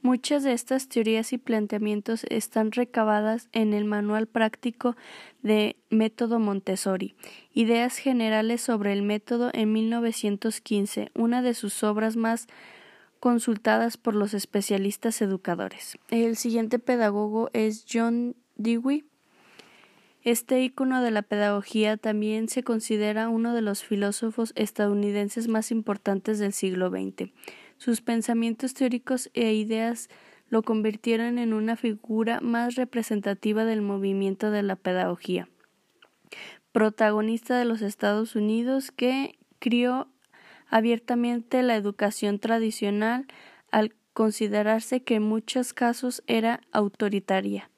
Muchas 0.00 0.42
de 0.42 0.52
estas 0.52 0.88
teorías 0.88 1.32
y 1.32 1.38
planteamientos 1.38 2.24
están 2.28 2.72
recabadas 2.72 3.48
en 3.52 3.72
el 3.72 3.84
Manual 3.84 4.26
Práctico 4.26 4.96
de 5.42 5.76
Método 5.90 6.38
Montessori, 6.38 7.14
Ideas 7.52 7.98
Generales 7.98 8.60
sobre 8.60 8.92
el 8.92 9.02
Método 9.02 9.50
en 9.52 9.72
1915, 9.72 11.10
una 11.14 11.42
de 11.42 11.54
sus 11.54 11.82
obras 11.82 12.16
más 12.16 12.46
consultadas 13.20 13.96
por 13.96 14.14
los 14.14 14.34
especialistas 14.34 15.22
educadores. 15.22 15.96
El 16.10 16.36
siguiente 16.36 16.78
pedagogo 16.78 17.50
es 17.52 17.84
John 17.88 18.34
Dewey. 18.56 19.04
Este 20.22 20.62
ícono 20.62 21.02
de 21.02 21.10
la 21.10 21.22
pedagogía 21.22 21.96
también 21.96 22.48
se 22.48 22.62
considera 22.62 23.28
uno 23.28 23.54
de 23.54 23.62
los 23.62 23.82
filósofos 23.82 24.52
estadounidenses 24.54 25.48
más 25.48 25.70
importantes 25.70 26.38
del 26.38 26.52
siglo 26.52 26.90
XX. 26.90 27.30
Sus 27.78 28.00
pensamientos 28.00 28.74
teóricos 28.74 29.30
e 29.34 29.52
ideas 29.52 30.08
lo 30.52 30.62
convirtieron 30.62 31.38
en 31.38 31.54
una 31.54 31.76
figura 31.76 32.42
más 32.42 32.74
representativa 32.74 33.64
del 33.64 33.80
movimiento 33.80 34.50
de 34.50 34.62
la 34.62 34.76
pedagogía. 34.76 35.48
Protagonista 36.72 37.58
de 37.58 37.64
los 37.64 37.80
Estados 37.80 38.36
Unidos 38.36 38.90
que 38.90 39.38
crió 39.60 40.08
abiertamente 40.68 41.62
la 41.62 41.74
educación 41.74 42.38
tradicional 42.38 43.26
al 43.70 43.94
considerarse 44.12 45.02
que 45.02 45.14
en 45.14 45.22
muchos 45.22 45.72
casos 45.72 46.22
era 46.26 46.60
autoritaria 46.70 47.70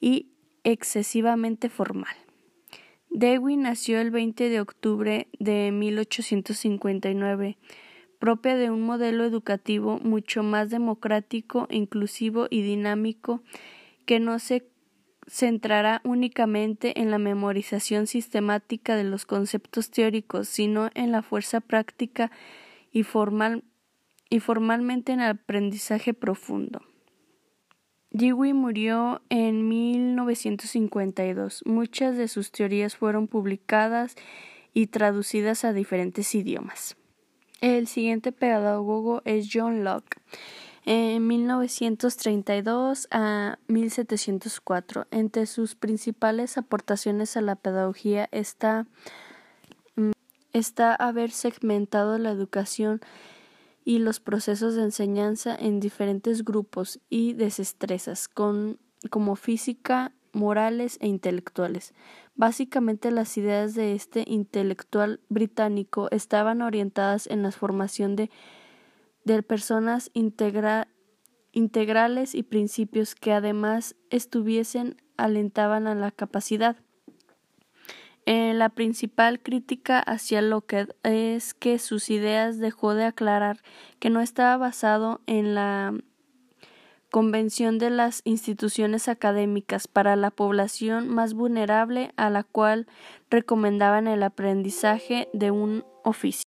y 0.00 0.30
excesivamente 0.64 1.68
formal. 1.68 2.16
Dewey 3.10 3.58
nació 3.58 4.00
el 4.00 4.10
20 4.10 4.48
de 4.48 4.60
octubre 4.62 5.28
de 5.38 5.70
1859 5.70 7.58
propia 8.18 8.56
de 8.56 8.70
un 8.70 8.82
modelo 8.82 9.24
educativo 9.24 9.98
mucho 9.98 10.42
más 10.42 10.70
democrático, 10.70 11.66
inclusivo 11.70 12.46
y 12.50 12.62
dinámico 12.62 13.42
que 14.04 14.20
no 14.20 14.38
se 14.38 14.68
centrará 15.28 16.00
únicamente 16.04 17.00
en 17.00 17.10
la 17.10 17.18
memorización 17.18 18.06
sistemática 18.06 18.96
de 18.96 19.04
los 19.04 19.26
conceptos 19.26 19.90
teóricos, 19.90 20.48
sino 20.48 20.90
en 20.94 21.12
la 21.12 21.22
fuerza 21.22 21.60
práctica 21.60 22.30
y, 22.92 23.02
formal, 23.02 23.64
y 24.30 24.40
formalmente 24.40 25.12
en 25.12 25.20
el 25.20 25.30
aprendizaje 25.30 26.14
profundo. 26.14 26.80
Dewey 28.10 28.52
murió 28.54 29.20
en 29.28 29.68
1952. 29.68 31.62
Muchas 31.66 32.16
de 32.16 32.28
sus 32.28 32.50
teorías 32.50 32.96
fueron 32.96 33.26
publicadas 33.26 34.14
y 34.72 34.86
traducidas 34.86 35.64
a 35.64 35.72
diferentes 35.72 36.34
idiomas. 36.34 36.96
El 37.60 37.86
siguiente 37.86 38.32
pedagogo 38.32 39.22
es 39.24 39.48
John 39.52 39.82
Locke. 39.82 40.20
En 40.84 41.26
1932 41.26 43.08
a 43.10 43.58
1704, 43.66 45.06
entre 45.10 45.46
sus 45.46 45.74
principales 45.74 46.58
aportaciones 46.58 47.36
a 47.36 47.40
la 47.40 47.56
pedagogía 47.56 48.28
está, 48.30 48.86
mm, 49.96 50.12
está 50.52 50.94
haber 50.94 51.32
segmentado 51.32 52.18
la 52.18 52.30
educación 52.30 53.00
y 53.84 53.98
los 53.98 54.20
procesos 54.20 54.74
de 54.74 54.82
enseñanza 54.82 55.56
en 55.56 55.80
diferentes 55.80 56.44
grupos 56.44 57.00
y 57.08 57.32
desestrezas, 57.32 58.28
con, 58.28 58.78
como 59.10 59.34
física, 59.34 60.12
morales 60.36 60.98
e 61.00 61.08
intelectuales. 61.08 61.94
Básicamente 62.34 63.10
las 63.10 63.36
ideas 63.38 63.74
de 63.74 63.94
este 63.94 64.24
intelectual 64.26 65.20
británico 65.28 66.08
estaban 66.12 66.62
orientadas 66.62 67.26
en 67.26 67.42
la 67.42 67.50
formación 67.50 68.14
de, 68.14 68.30
de 69.24 69.42
personas 69.42 70.10
integrales 70.14 70.86
y 72.34 72.42
principios 72.42 73.14
que 73.14 73.32
además 73.32 73.96
estuviesen 74.10 74.96
alentaban 75.16 75.86
a 75.86 75.94
la 75.94 76.10
capacidad. 76.10 76.76
Eh, 78.26 78.52
la 78.54 78.70
principal 78.70 79.40
crítica 79.40 80.00
hacia 80.00 80.42
Locke 80.42 80.88
es 81.04 81.54
que 81.54 81.78
sus 81.78 82.10
ideas 82.10 82.58
dejó 82.58 82.94
de 82.94 83.04
aclarar 83.04 83.62
que 84.00 84.10
no 84.10 84.20
estaba 84.20 84.56
basado 84.56 85.20
en 85.26 85.54
la 85.54 85.94
Convención 87.16 87.78
de 87.78 87.88
las 87.88 88.20
instituciones 88.24 89.08
académicas 89.08 89.88
para 89.88 90.16
la 90.16 90.30
población 90.30 91.08
más 91.08 91.32
vulnerable 91.32 92.12
a 92.16 92.28
la 92.28 92.42
cual 92.42 92.86
recomendaban 93.30 94.06
el 94.06 94.22
aprendizaje 94.22 95.30
de 95.32 95.50
un 95.50 95.86
oficio. 96.04 96.44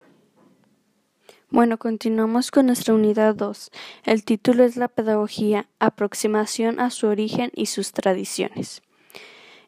Bueno, 1.49 1.79
continuamos 1.79 2.51
con 2.51 2.67
nuestra 2.67 2.93
unidad 2.93 3.35
2. 3.35 3.71
El 4.05 4.27
título 4.27 4.63
es 4.63 4.77
La 4.77 4.89
pedagogía, 4.89 5.71
aproximación 5.79 6.81
a 6.81 6.91
su 6.91 7.07
origen 7.07 7.51
y 7.55 7.65
sus 7.65 7.93
tradiciones. 7.93 8.83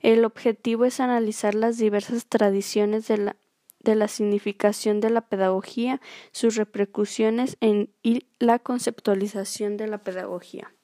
El 0.02 0.26
objetivo 0.26 0.84
es 0.84 1.00
analizar 1.00 1.54
las 1.54 1.78
diversas 1.78 2.26
tradiciones 2.26 3.08
de 3.08 3.16
la, 3.16 3.36
de 3.78 3.94
la 3.94 4.06
significación 4.06 5.00
de 5.00 5.08
la 5.08 5.22
pedagogía, 5.22 5.98
sus 6.32 6.56
repercusiones 6.56 7.56
en, 7.62 7.88
y 8.02 8.26
la 8.38 8.58
conceptualización 8.58 9.78
de 9.78 9.86
la 9.86 9.96
pedagogía. 10.04 10.74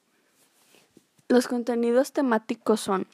Los 1.29 1.49
contenidos 1.49 2.13
temáticos 2.13 2.79
son 2.79 3.05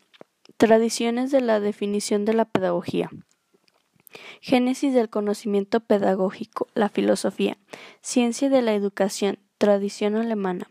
Tradiciones 0.57 1.31
de 1.31 1.41
la 1.41 1.59
definición 1.59 2.25
de 2.25 2.33
la 2.33 2.45
pedagogía. 2.45 3.09
Génesis 4.39 4.93
del 4.93 5.09
conocimiento 5.09 5.79
pedagógico, 5.79 6.67
la 6.75 6.89
filosofía. 6.89 7.57
Ciencia 8.01 8.49
de 8.49 8.61
la 8.61 8.75
educación, 8.75 9.39
tradición 9.57 10.15
alemana. 10.15 10.69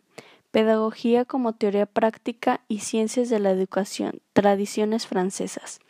Pedagogía 0.52 1.24
como 1.24 1.54
teoría 1.54 1.86
práctica 1.86 2.60
y 2.68 2.78
ciencias 2.78 3.28
de 3.28 3.40
la 3.40 3.50
educación, 3.50 4.22
tradiciones 4.32 5.08
francesas. 5.08 5.80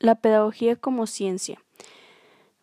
La 0.00 0.16
pedagogía 0.16 0.74
como 0.74 1.06
ciencia. 1.06 1.62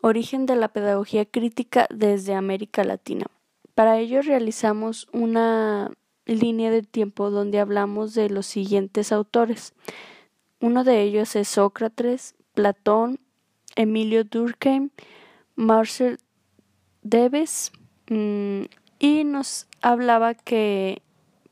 Origen 0.02 0.46
de 0.46 0.58
la 0.58 0.68
pedagogía 0.68 1.24
crítica 1.26 1.88
desde 1.90 2.36
América 2.36 2.84
Latina. 2.84 3.28
Para 3.74 4.00
ello 4.00 4.22
realizamos 4.22 5.08
una 5.14 5.92
línea 6.26 6.72
de 6.72 6.84
tiempo 6.84 7.30
donde 7.30 7.60
hablamos 7.60 8.14
de 8.14 8.30
los 8.30 8.46
siguientes 8.46 9.12
autores. 9.12 9.74
Uno 10.60 10.84
de 10.84 11.02
ellos 11.02 11.36
es 11.36 11.48
Sócrates, 11.50 12.36
Platón, 12.54 13.20
Emilio 13.76 14.24
Durkheim, 14.24 14.92
Marcel 15.56 16.20
Debes, 17.02 17.72
mm, 18.10 18.64
y 19.00 19.24
nos 19.26 19.68
hablaba 19.82 20.34
que 20.34 21.02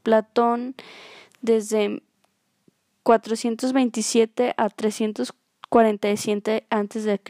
Platón 0.04 0.76
desde 1.42 2.02
427 3.04 4.54
a 4.56 4.70
340 4.70 5.41
47 5.72 6.68
a.C. 6.70 7.22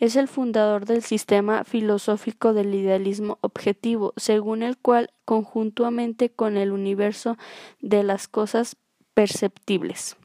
Es 0.00 0.16
el 0.16 0.26
fundador 0.26 0.86
del 0.86 1.04
sistema 1.04 1.62
filosófico 1.62 2.52
del 2.52 2.74
idealismo 2.74 3.38
objetivo, 3.42 4.12
según 4.16 4.64
el 4.64 4.76
cual, 4.76 5.12
conjuntamente 5.24 6.30
con 6.30 6.56
el 6.56 6.72
universo 6.72 7.38
de 7.80 8.02
las 8.02 8.26
cosas 8.26 8.76
perceptibles. 9.14 10.16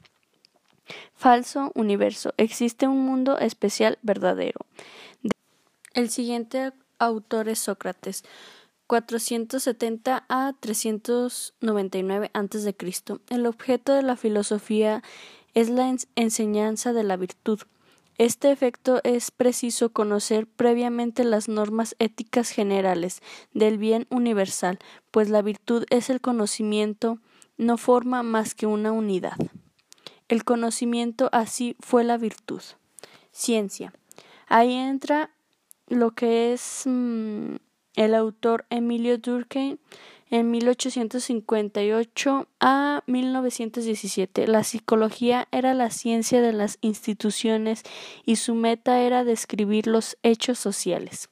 Falso 1.14 1.70
universo. 1.76 2.34
Existe 2.36 2.88
un 2.88 3.06
mundo 3.06 3.38
especial 3.38 4.00
verdadero. 4.02 4.66
El 5.94 6.10
siguiente 6.10 6.72
autor 6.98 7.48
es 7.48 7.60
Sócrates. 7.60 8.24
470 8.88 10.24
a 10.28 10.52
399 10.58 12.32
a.C. 12.34 12.74
El 13.28 13.46
objeto 13.46 13.92
de 13.92 14.02
la 14.02 14.16
filosofía 14.16 15.04
es 15.54 15.68
la 15.68 15.94
enseñanza 16.16 16.92
de 16.92 17.04
la 17.04 17.16
virtud. 17.16 17.60
Este 18.18 18.52
efecto 18.52 19.00
es 19.02 19.30
preciso 19.30 19.92
conocer 19.92 20.46
previamente 20.46 21.24
las 21.24 21.48
normas 21.48 21.96
éticas 21.98 22.50
generales 22.50 23.22
del 23.54 23.78
bien 23.78 24.06
universal, 24.10 24.78
pues 25.10 25.30
la 25.30 25.40
virtud 25.40 25.84
es 25.88 26.10
el 26.10 26.20
conocimiento, 26.20 27.18
no 27.56 27.78
forma 27.78 28.22
más 28.22 28.54
que 28.54 28.66
una 28.66 28.92
unidad. 28.92 29.38
El 30.28 30.44
conocimiento 30.44 31.30
así 31.32 31.76
fue 31.80 32.04
la 32.04 32.18
virtud. 32.18 32.60
Ciencia. 33.32 33.92
Ahí 34.48 34.74
entra 34.74 35.30
lo 35.88 36.10
que 36.12 36.52
es 36.52 36.82
mm, 36.84 37.56
el 37.96 38.14
autor 38.14 38.66
Emilio 38.70 39.18
Durkheim 39.18 39.78
en 40.30 40.50
1858 40.50 42.48
a 42.60 43.02
1917. 43.06 44.46
La 44.46 44.64
psicología 44.64 45.48
era 45.50 45.74
la 45.74 45.90
ciencia 45.90 46.40
de 46.40 46.52
las 46.52 46.78
instituciones 46.80 47.82
y 48.24 48.36
su 48.36 48.54
meta 48.54 49.00
era 49.00 49.24
describir 49.24 49.86
los 49.86 50.16
hechos 50.22 50.58
sociales. 50.58 51.28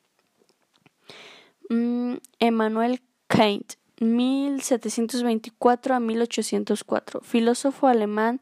Mm, 1.70 2.14
Emmanuel 2.40 3.00
Kant, 3.28 3.74
1724 4.00 5.94
a 5.94 6.00
1804, 6.00 7.20
filósofo 7.20 7.86
alemán 7.86 8.40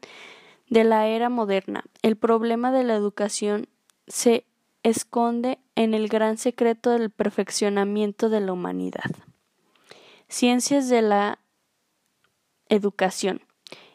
de 0.69 0.83
la 0.83 1.07
era 1.07 1.29
moderna. 1.29 1.83
El 2.01 2.15
problema 2.15 2.71
de 2.71 2.83
la 2.83 2.95
educación 2.95 3.67
se 4.07 4.45
esconde 4.83 5.59
en 5.75 5.93
el 5.93 6.07
gran 6.07 6.37
secreto 6.37 6.91
del 6.91 7.09
perfeccionamiento 7.09 8.29
de 8.29 8.41
la 8.41 8.53
humanidad. 8.53 9.11
Ciencias 10.29 10.89
de 10.89 11.01
la 11.01 11.39
educación. 12.69 13.41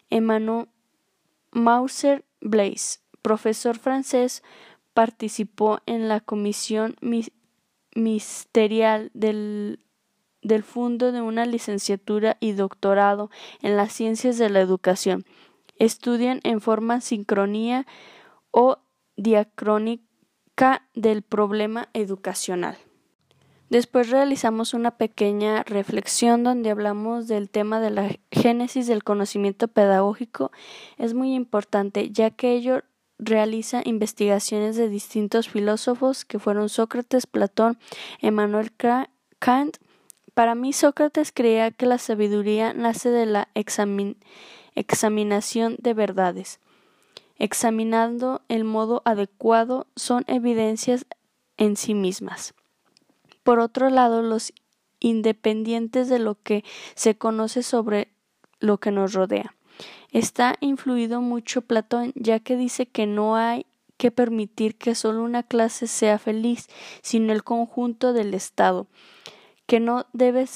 Emmanuel 0.09 0.69
Mauser 1.51 2.25
Blaise, 2.41 3.03
profesor 3.21 3.79
francés, 3.79 4.43
participó 4.95 5.81
en 5.87 6.09
la 6.09 6.21
comisión 6.21 6.97
ministerial 7.95 9.11
del, 9.13 9.85
del 10.43 10.63
fondo 10.63 11.13
de 11.13 11.21
una 11.21 11.45
licenciatura 11.45 12.39
y 12.41 12.53
doctorado 12.53 13.31
en 13.61 13.77
las 13.77 13.93
ciencias 13.93 14.39
de 14.39 14.49
la 14.49 14.61
educación. 14.61 15.25
Estudian 15.77 16.41
en 16.45 16.61
forma 16.61 17.01
sincronía 17.01 17.87
o 18.51 18.79
diacrónica 19.17 20.89
del 20.95 21.23
problema 21.23 21.89
educacional. 21.93 22.79
Después 23.73 24.11
realizamos 24.11 24.75
una 24.75 24.99
pequeña 24.99 25.63
reflexión 25.63 26.45
donde 26.45 26.69
hablamos 26.69 27.27
del 27.27 27.49
tema 27.49 27.81
de 27.81 27.89
la 27.89 28.11
génesis 28.31 28.87
del 28.87 29.03
conocimiento 29.03 29.67
pedagógico. 29.67 30.53
Es 30.99 31.15
muy 31.15 31.33
importante 31.33 32.11
ya 32.11 32.29
que 32.29 32.53
ello 32.53 32.83
realiza 33.19 33.81
investigaciones 33.83 34.77
de 34.77 34.91
distintos 34.91 35.49
filósofos 35.49 36.27
que 36.27 36.39
fueron 36.39 36.69
Sócrates, 36.69 37.27
Platón, 37.27 37.79
Emmanuel 38.21 38.73
Kant. 39.39 39.79
Para 40.35 40.55
mí 40.55 40.75
Sócrates 40.75 41.33
creía 41.33 41.71
que 41.71 41.87
la 41.87 41.97
sabiduría 41.97 42.75
nace 42.75 43.09
de 43.09 43.25
la 43.25 43.49
examinación 44.75 45.77
de 45.79 45.95
verdades. 45.95 46.61
Examinando 47.39 48.43
el 48.49 48.65
modo 48.65 49.01
adecuado 49.07 49.87
son 49.97 50.25
evidencias 50.27 51.07
en 51.57 51.79
sí 51.79 51.95
mismas. 51.95 52.53
Por 53.43 53.59
otro 53.59 53.91
lado, 53.91 54.23
los 54.23 54.53
independientes 55.01 56.09
de 56.09 56.19
lo 56.19 56.37
que 56.43 56.65
se 56.95 57.17
conoce 57.17 57.63
sobre 57.63 58.09
lo 58.61 58.79
que 58.79 58.91
nos 58.91 59.13
rodea. 59.13 59.55
Está 60.11 60.57
influido 60.61 61.21
mucho 61.21 61.63
Platón, 61.63 62.13
ya 62.15 62.39
que 62.39 62.57
dice 62.57 62.87
que 62.87 63.07
no 63.07 63.37
hay 63.37 63.67
que 63.97 64.11
permitir 64.11 64.77
que 64.77 64.95
solo 64.95 65.23
una 65.23 65.43
clase 65.43 65.87
sea 65.87 66.19
feliz, 66.19 66.69
sino 67.03 67.33
el 67.33 67.45
conjunto 67.45 68.13
del 68.13 68.35
Estado, 68.35 68.87
que 69.67 69.81
no 69.81 70.07
debe, 70.13 70.47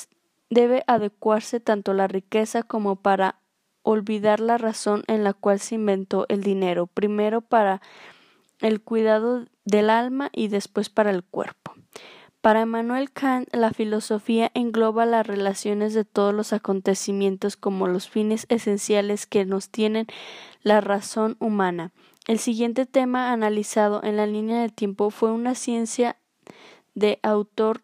debe 0.50 0.84
adecuarse 0.86 1.60
tanto 1.60 1.94
la 1.94 2.06
riqueza 2.06 2.62
como 2.62 2.96
para 2.96 3.36
olvidar 3.82 4.40
la 4.40 4.58
razón 4.58 5.04
en 5.06 5.22
la 5.22 5.32
cual 5.32 5.60
se 5.60 5.76
inventó 5.76 6.26
el 6.28 6.42
dinero, 6.42 6.86
primero 6.86 7.40
para 7.40 7.80
el 8.60 8.80
cuidado 8.80 9.46
del 9.64 9.90
alma 9.90 10.30
y 10.32 10.48
después 10.48 10.90
para 10.90 11.10
el 11.10 11.22
cuerpo. 11.22 11.65
Para 12.46 12.60
Emmanuel 12.60 13.10
Kant, 13.10 13.52
la 13.52 13.72
filosofía 13.72 14.52
engloba 14.54 15.04
las 15.04 15.26
relaciones 15.26 15.94
de 15.94 16.04
todos 16.04 16.32
los 16.32 16.52
acontecimientos 16.52 17.56
como 17.56 17.88
los 17.88 18.08
fines 18.08 18.46
esenciales 18.48 19.26
que 19.26 19.44
nos 19.44 19.68
tienen 19.68 20.06
la 20.62 20.80
razón 20.80 21.36
humana. 21.40 21.90
El 22.28 22.38
siguiente 22.38 22.86
tema 22.86 23.32
analizado 23.32 24.00
en 24.04 24.16
la 24.16 24.28
línea 24.28 24.60
del 24.60 24.72
tiempo 24.72 25.10
fue 25.10 25.32
una 25.32 25.56
ciencia 25.56 26.18
de 26.94 27.18
autor 27.24 27.80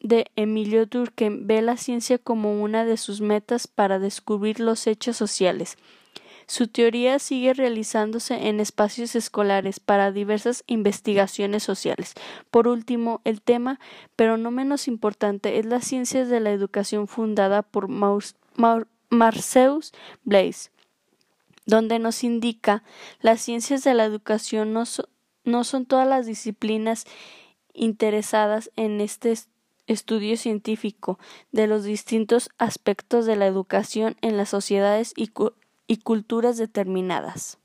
de 0.00 0.30
Emilio 0.36 0.84
Durkheim 0.84 1.46
ve 1.46 1.62
la 1.62 1.78
ciencia 1.78 2.18
como 2.18 2.62
una 2.62 2.84
de 2.84 2.98
sus 2.98 3.22
metas 3.22 3.66
para 3.66 3.98
descubrir 3.98 4.60
los 4.60 4.86
hechos 4.86 5.16
sociales. 5.16 5.78
Su 6.48 6.68
teoría 6.68 7.18
sigue 7.18 7.54
realizándose 7.54 8.48
en 8.48 8.60
espacios 8.60 9.16
escolares 9.16 9.80
para 9.80 10.12
diversas 10.12 10.62
investigaciones 10.68 11.64
sociales. 11.64 12.14
Por 12.50 12.68
último, 12.68 13.20
el 13.24 13.42
tema, 13.42 13.80
pero 14.14 14.36
no 14.36 14.52
menos 14.52 14.86
importante, 14.86 15.58
es 15.58 15.66
la 15.66 15.80
ciencia 15.80 16.24
de 16.24 16.40
la 16.40 16.52
educación 16.52 17.08
fundada 17.08 17.62
por 17.62 17.88
Marceus 19.08 19.92
Blaise, 20.22 20.70
donde 21.66 21.98
nos 21.98 22.22
indica 22.22 22.84
las 23.20 23.40
ciencias 23.40 23.82
de 23.82 23.94
la 23.94 24.04
educación 24.04 24.72
no, 24.72 24.84
no 25.44 25.64
son 25.64 25.84
todas 25.84 26.06
las 26.06 26.26
disciplinas 26.26 27.06
interesadas 27.74 28.70
en 28.76 29.00
este 29.00 29.34
estudio 29.88 30.36
científico 30.36 31.18
de 31.50 31.66
los 31.66 31.82
distintos 31.82 32.50
aspectos 32.58 33.26
de 33.26 33.34
la 33.34 33.46
educación 33.46 34.16
en 34.20 34.36
las 34.36 34.48
sociedades 34.48 35.12
y 35.16 35.28
y 35.86 35.98
culturas 35.98 36.56
determinadas. 36.56 37.58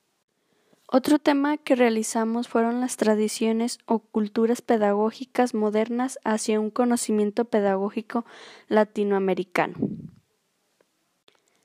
Otro 0.94 1.20
tema 1.20 1.56
que 1.56 1.76
realizamos 1.76 2.50
fueron 2.50 2.82
las 2.82 2.98
tradiciones 2.98 3.80
o 3.86 4.00
culturas 4.00 4.62
pedagógicas 4.62 5.54
modernas 5.54 6.20
hacia 6.26 6.60
un 6.60 6.70
conocimiento 6.70 7.46
pedagógico 7.46 8.26
latinoamericano. 8.68 9.76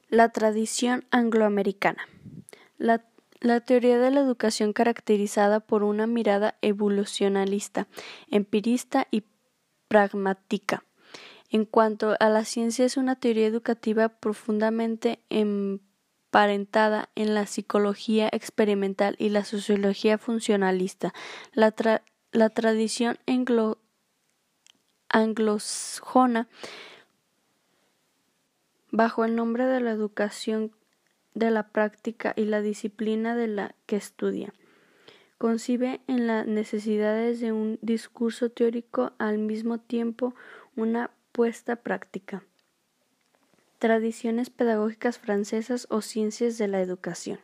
La 0.08 0.28
tradición 0.28 1.04
angloamericana. 1.10 2.06
La, 2.78 3.04
la, 3.40 3.58
teoría 3.58 3.98
de 3.98 4.12
la 4.12 4.20
educación 4.20 4.72
caracterizada 4.72 5.58
por 5.58 5.82
una 5.82 6.06
mirada 6.06 6.56
evolucionalista, 6.62 7.88
empirista 8.30 9.08
y 9.10 9.24
pragmática. 9.88 10.84
En 11.50 11.64
cuanto 11.64 12.14
a 12.20 12.28
la 12.28 12.44
ciencia, 12.44 12.84
es 12.84 12.96
una 12.96 13.16
teoría 13.16 13.48
educativa 13.48 14.08
profundamente 14.08 15.18
en 15.30 15.80
en 17.14 17.34
la 17.34 17.46
psicología 17.46 18.28
experimental 18.30 19.16
y 19.18 19.30
la 19.30 19.42
sociología 19.44 20.18
funcionalista. 20.18 21.14
La, 21.52 21.70
tradición 22.50 23.18
anglosajona, 25.08 26.48
bajo 28.90 29.24
el 29.24 29.34
nombre 29.34 29.64
de 29.64 29.80
la 29.80 29.92
educación 29.92 30.72
de 31.32 31.50
la 31.50 31.68
práctica 31.68 32.34
y 32.36 32.44
la 32.44 32.60
disciplina 32.60 33.34
de 33.34 33.46
la 33.46 33.74
que 33.86 33.96
estudia, 33.96 34.52
concibe 35.38 36.02
en 36.06 36.26
las 36.26 36.46
necesidades 36.46 37.40
de 37.40 37.52
un 37.52 37.78
discurso 37.80 38.50
teórico 38.50 39.12
al 39.18 39.38
mismo 39.38 39.78
tiempo 39.78 40.34
una 40.74 41.10
puesta 41.32 41.76
práctica 41.76 42.42
tradiciones 43.78 44.50
pedagógicas 44.50 45.18
francesas 45.18 45.86
o 45.90 46.00
ciencias 46.00 46.58
de 46.58 46.68
la 46.68 46.80
educación. 46.80 47.40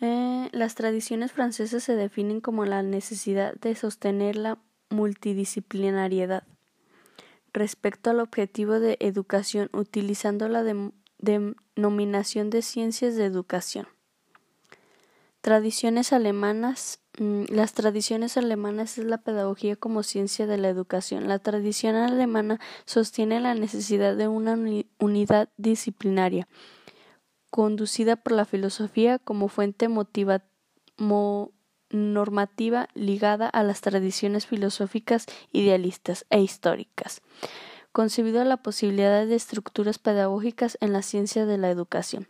Eh, 0.00 0.48
las 0.52 0.74
tradiciones 0.74 1.32
francesas 1.32 1.82
se 1.82 1.94
definen 1.94 2.40
como 2.40 2.64
la 2.64 2.82
necesidad 2.82 3.54
de 3.54 3.74
sostener 3.74 4.36
la 4.36 4.58
multidisciplinariedad 4.90 6.44
respecto 7.52 8.10
al 8.10 8.20
objetivo 8.20 8.80
de 8.80 8.96
educación 9.00 9.70
utilizando 9.72 10.48
la 10.48 10.64
denominación 11.18 12.50
de 12.50 12.62
ciencias 12.62 13.14
de 13.14 13.24
educación. 13.24 13.86
Tradiciones 15.40 16.12
alemanas 16.12 17.03
las 17.16 17.74
tradiciones 17.74 18.36
alemanas 18.36 18.98
es 18.98 19.04
la 19.04 19.18
pedagogía 19.18 19.76
como 19.76 20.02
ciencia 20.02 20.46
de 20.46 20.58
la 20.58 20.68
educación. 20.68 21.28
La 21.28 21.38
tradición 21.38 21.94
alemana 21.94 22.58
sostiene 22.86 23.40
la 23.40 23.54
necesidad 23.54 24.16
de 24.16 24.26
una 24.26 24.58
unidad 24.98 25.48
disciplinaria, 25.56 26.48
conducida 27.50 28.16
por 28.16 28.32
la 28.32 28.44
filosofía 28.44 29.20
como 29.20 29.48
fuente 29.48 29.88
motiva 29.88 30.42
normativa 31.90 32.88
ligada 32.94 33.48
a 33.48 33.62
las 33.62 33.80
tradiciones 33.80 34.46
filosóficas 34.46 35.26
idealistas 35.52 36.26
e 36.30 36.40
históricas, 36.40 37.22
concebido 37.92 38.42
la 38.42 38.56
posibilidad 38.56 39.24
de 39.24 39.36
estructuras 39.36 39.98
pedagógicas 40.00 40.76
en 40.80 40.92
la 40.92 41.02
ciencia 41.02 41.46
de 41.46 41.58
la 41.58 41.70
educación. 41.70 42.26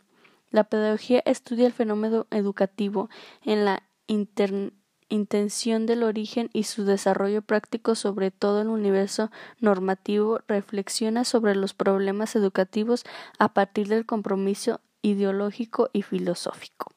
La 0.51 0.63
pedagogía 0.63 1.23
estudia 1.25 1.65
el 1.65 1.73
fenómeno 1.73 2.27
educativo 2.29 3.09
en 3.43 3.65
la 3.65 3.81
intención 4.07 5.85
del 5.85 6.03
origen 6.03 6.49
y 6.53 6.63
su 6.63 6.85
desarrollo 6.85 7.41
práctico 7.41 7.95
sobre 7.95 8.31
todo 8.31 8.61
el 8.61 8.67
universo 8.67 9.31
normativo, 9.59 10.39
reflexiona 10.47 11.23
sobre 11.23 11.55
los 11.55 11.73
problemas 11.73 12.35
educativos 12.35 13.03
a 13.39 13.53
partir 13.53 13.87
del 13.87 14.05
compromiso 14.05 14.81
ideológico 15.01 15.89
y 15.93 16.01
filosófico. 16.01 16.91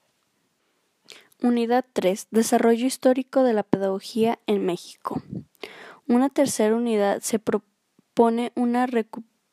Unidad 1.40 1.84
3. 1.92 2.28
Desarrollo 2.30 2.86
histórico 2.86 3.44
de 3.44 3.52
la 3.52 3.62
pedagogía 3.62 4.40
en 4.46 4.66
México. 4.66 5.22
Una 6.08 6.30
tercera 6.30 6.74
unidad 6.74 7.20
se 7.20 7.38
propone 7.38 8.50
una 8.56 8.88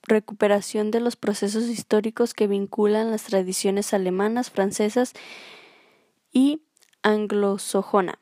recuperación 0.02 0.90
de 0.90 1.02
los 1.02 1.16
procesos 1.16 1.66
históricos 1.66 2.34
que 2.34 2.48
vinculan 2.48 3.12
las 3.12 3.24
tradiciones 3.26 3.94
alemanas, 3.94 4.50
francesas 4.50 5.14
y 6.32 6.65
anglosajona, 7.06 8.18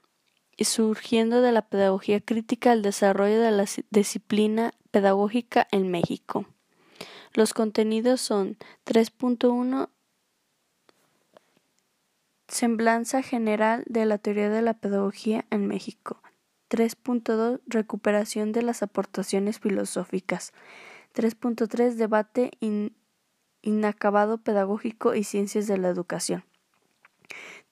surgiendo 0.60 1.42
de 1.42 1.54
la 1.54 1.62
pedagogía 1.62 2.20
crítica 2.20 2.74
al 2.74 2.82
desarrollo 2.82 3.42
de 3.42 3.52
la 3.52 3.66
disciplina 3.92 4.74
pedagógica 4.92 5.68
en 5.72 5.90
México. 5.90 6.46
Los 7.34 7.54
contenidos 7.54 8.20
son 8.20 8.58
3.1 8.86 9.90
Semblanza 12.50 13.22
general 13.22 13.84
de 13.88 14.06
la 14.06 14.18
teoría 14.18 14.50
de 14.50 14.62
la 14.62 14.74
pedagogía 14.74 15.46
en 15.50 15.66
México. 15.66 16.22
3.2 16.70 17.62
Recuperación 17.66 18.52
de 18.52 18.64
las 18.64 18.84
aportaciones 18.84 19.60
filosóficas. 19.60 20.52
3.3 21.16 21.94
Debate 21.94 22.52
inacabado 23.62 24.40
pedagógico 24.40 25.16
y 25.16 25.24
ciencias 25.24 25.68
de 25.68 25.78
la 25.78 25.88
educación. 25.88 26.44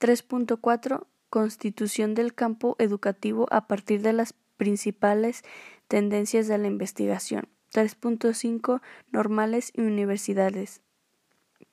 3.4 0.01 1.07
Constitución 1.29 2.13
del 2.13 2.33
campo 2.33 2.75
educativo 2.77 3.47
a 3.51 3.67
partir 3.67 4.01
de 4.01 4.11
las 4.11 4.33
principales 4.57 5.43
tendencias 5.87 6.49
de 6.49 6.57
la 6.57 6.67
investigación. 6.67 7.47
3.5 7.73 8.81
Normales 9.11 9.71
y 9.73 9.81
universidades 9.81 10.81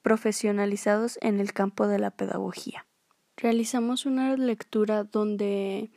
profesionalizados 0.03 1.19
en 1.23 1.41
el 1.41 1.53
campo 1.53 1.89
de 1.89 1.99
la 1.99 2.13
pedagogía 2.13 2.87
realizamos 3.39 4.05
una 4.05 4.37
lectura 4.37 5.05
donde 5.05 5.91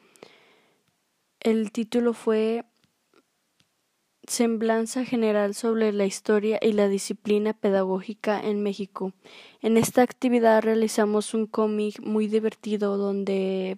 el 1.39 1.71
título 1.71 2.13
fue 2.13 2.63
Semblanza 4.31 5.03
general 5.03 5.55
sobre 5.55 5.91
la 5.91 6.05
historia 6.05 6.57
y 6.61 6.71
la 6.71 6.87
disciplina 6.87 7.51
pedagógica 7.51 8.39
en 8.39 8.63
México. 8.63 9.11
En 9.61 9.75
esta 9.75 10.03
actividad 10.03 10.63
realizamos 10.63 11.33
un 11.33 11.47
cómic 11.47 11.99
muy 11.99 12.27
divertido 12.27 12.95
donde 12.95 13.77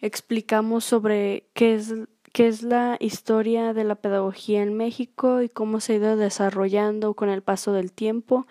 explicamos 0.00 0.86
sobre 0.86 1.44
qué 1.52 1.74
es, 1.74 1.92
qué 2.32 2.48
es 2.48 2.62
la 2.62 2.96
historia 3.00 3.74
de 3.74 3.84
la 3.84 3.96
pedagogía 3.96 4.62
en 4.62 4.74
México 4.74 5.42
y 5.42 5.50
cómo 5.50 5.80
se 5.80 5.92
ha 5.92 5.96
ido 5.96 6.16
desarrollando 6.16 7.12
con 7.12 7.28
el 7.28 7.42
paso 7.42 7.74
del 7.74 7.92
tiempo 7.92 8.46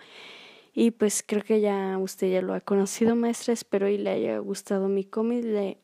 y 0.72 0.92
pues 0.92 1.24
creo 1.26 1.42
que 1.42 1.60
ya 1.60 1.98
usted 1.98 2.30
ya 2.30 2.40
lo 2.40 2.54
ha 2.54 2.60
conocido, 2.60 3.16
maestra. 3.16 3.52
Espero 3.52 3.88
y 3.88 3.98
le 3.98 4.10
haya 4.10 4.38
gustado 4.38 4.86
mi 4.86 5.02
cómic, 5.02 5.42
le 5.42 5.78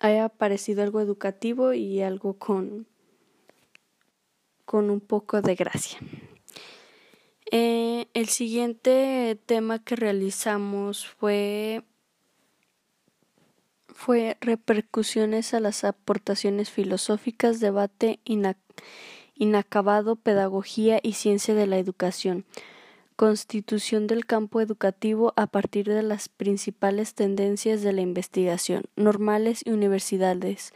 haya 0.00 0.28
parecido 0.28 0.82
algo 0.82 1.00
educativo 1.00 1.72
y 1.72 2.02
algo 2.02 2.36
con, 2.36 2.88
con 4.64 4.90
un 4.90 5.00
poco 5.00 5.42
de 5.42 5.54
gracia. 5.54 5.98
Eh, 7.50 8.08
el 8.14 8.28
siguiente 8.28 9.38
tema 9.46 9.78
que 9.78 9.96
realizamos 9.96 11.06
fue 11.06 11.84
fue 13.94 14.36
repercusiones 14.40 15.54
a 15.54 15.60
las 15.60 15.84
aportaciones 15.84 16.68
filosóficas, 16.68 17.60
debate 17.60 18.20
inacabado, 19.34 20.16
pedagogía 20.16 20.98
y 21.02 21.12
ciencia 21.12 21.54
de 21.54 21.66
la 21.66 21.78
educación. 21.78 22.44
Constitución 23.16 24.08
del 24.08 24.26
campo 24.26 24.60
educativo 24.60 25.32
a 25.36 25.46
partir 25.46 25.86
de 25.86 26.02
las 26.02 26.28
principales 26.28 27.14
tendencias 27.14 27.82
de 27.82 27.92
la 27.92 28.00
investigación, 28.00 28.82
normales 28.96 29.62
y 29.64 29.70
universidades, 29.70 30.74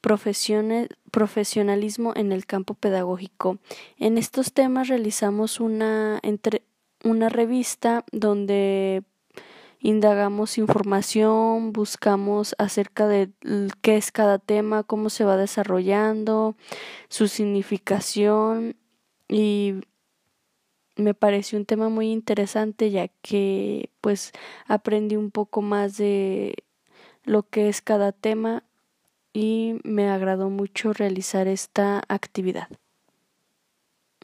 profesionalismo 0.00 2.12
en 2.16 2.32
el 2.32 2.46
campo 2.46 2.74
pedagógico. 2.74 3.58
En 3.98 4.18
estos 4.18 4.52
temas 4.52 4.88
realizamos 4.88 5.60
una, 5.60 6.18
entre, 6.22 6.62
una 7.04 7.28
revista 7.28 8.04
donde 8.12 9.04
indagamos 9.80 10.58
información, 10.58 11.72
buscamos 11.72 12.54
acerca 12.58 13.08
de 13.08 13.30
qué 13.80 13.96
es 13.96 14.12
cada 14.12 14.38
tema, 14.38 14.82
cómo 14.82 15.10
se 15.10 15.24
va 15.24 15.36
desarrollando, 15.36 16.56
su 17.08 17.28
significación 17.28 18.76
y 19.28 19.74
me 20.96 21.14
pareció 21.14 21.58
un 21.58 21.64
tema 21.64 21.88
muy 21.88 22.10
interesante 22.10 22.90
ya 22.90 23.08
que 23.22 23.90
pues 24.00 24.32
aprendí 24.66 25.16
un 25.16 25.30
poco 25.30 25.62
más 25.62 25.96
de 25.96 26.56
lo 27.24 27.44
que 27.44 27.68
es 27.68 27.80
cada 27.80 28.12
tema 28.12 28.64
y 29.32 29.76
me 29.84 30.08
agradó 30.08 30.50
mucho 30.50 30.92
realizar 30.92 31.48
esta 31.48 32.02
actividad. 32.08 32.68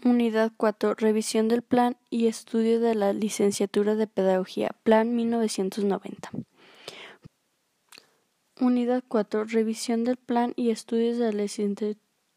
Unidad 0.05 0.53
4. 0.57 0.95
Revisión 0.95 1.49
del 1.49 1.63
plan 1.63 1.97
y 2.11 2.27
estudio 2.27 2.81
de 2.81 2.95
la 2.95 3.13
licenciatura 3.13 3.95
de 3.95 4.07
Pedagogía, 4.07 4.71
Plan 4.83 5.17
1990. 5.17 6.31
Unidad 8.61 9.03
4. 9.09 9.45
Revisión 9.45 10.05
del 10.05 10.17
plan 10.17 10.53
y 10.57 10.71
estudios 10.71 11.19
de 11.19 11.33
la 11.33 11.47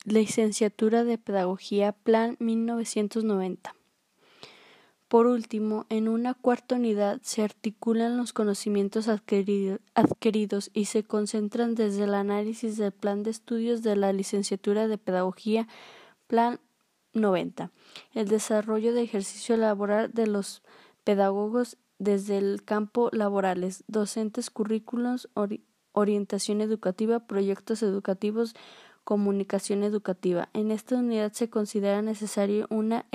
licenciatura 0.06 1.04
de 1.04 1.18
Pedagogía, 1.18 1.92
Plan 1.92 2.38
1990. 2.40 3.76
Por 5.10 5.26
último, 5.26 5.88
en 5.90 6.08
una 6.08 6.36
cuarta 6.36 6.76
unidad 6.76 7.20
se 7.24 7.42
articulan 7.42 8.16
los 8.16 8.32
conocimientos 8.32 9.08
adquiridos 9.08 10.70
y 10.72 10.86
se 10.86 11.04
concentran 11.04 11.74
desde 11.74 12.04
el 12.04 12.14
análisis 12.14 12.78
del 12.78 12.92
plan 12.92 13.24
de 13.24 13.32
estudios 13.32 13.82
de 13.82 13.96
la 13.96 14.14
licenciatura 14.14 14.88
de 14.88 15.00
Pedagogía, 15.00 15.68
Plan 16.28 16.60
90, 17.14 17.72
el 18.14 18.28
desarrollo 18.28 18.94
de 18.94 19.02
ejercicio 19.02 19.58
laboral 19.58 20.14
de 20.14 20.28
los 20.28 20.62
pedagogos 21.04 21.78
desde 21.98 22.38
el 22.38 22.64
campo 22.64 23.10
laborales, 23.12 23.84
docentes, 23.88 24.52
currículos, 24.52 25.28
orientación 25.92 26.62
educativa, 26.62 27.22
proyectos 27.22 27.82
educativos, 27.82 28.54
comunicación 29.04 29.82
educativa. 29.82 30.50
En 30.54 30.70
esta 30.70 30.98
unidad 30.98 31.34
se 31.34 31.50
considera 31.50 32.04
necesario 32.04 32.68
una 32.70 33.08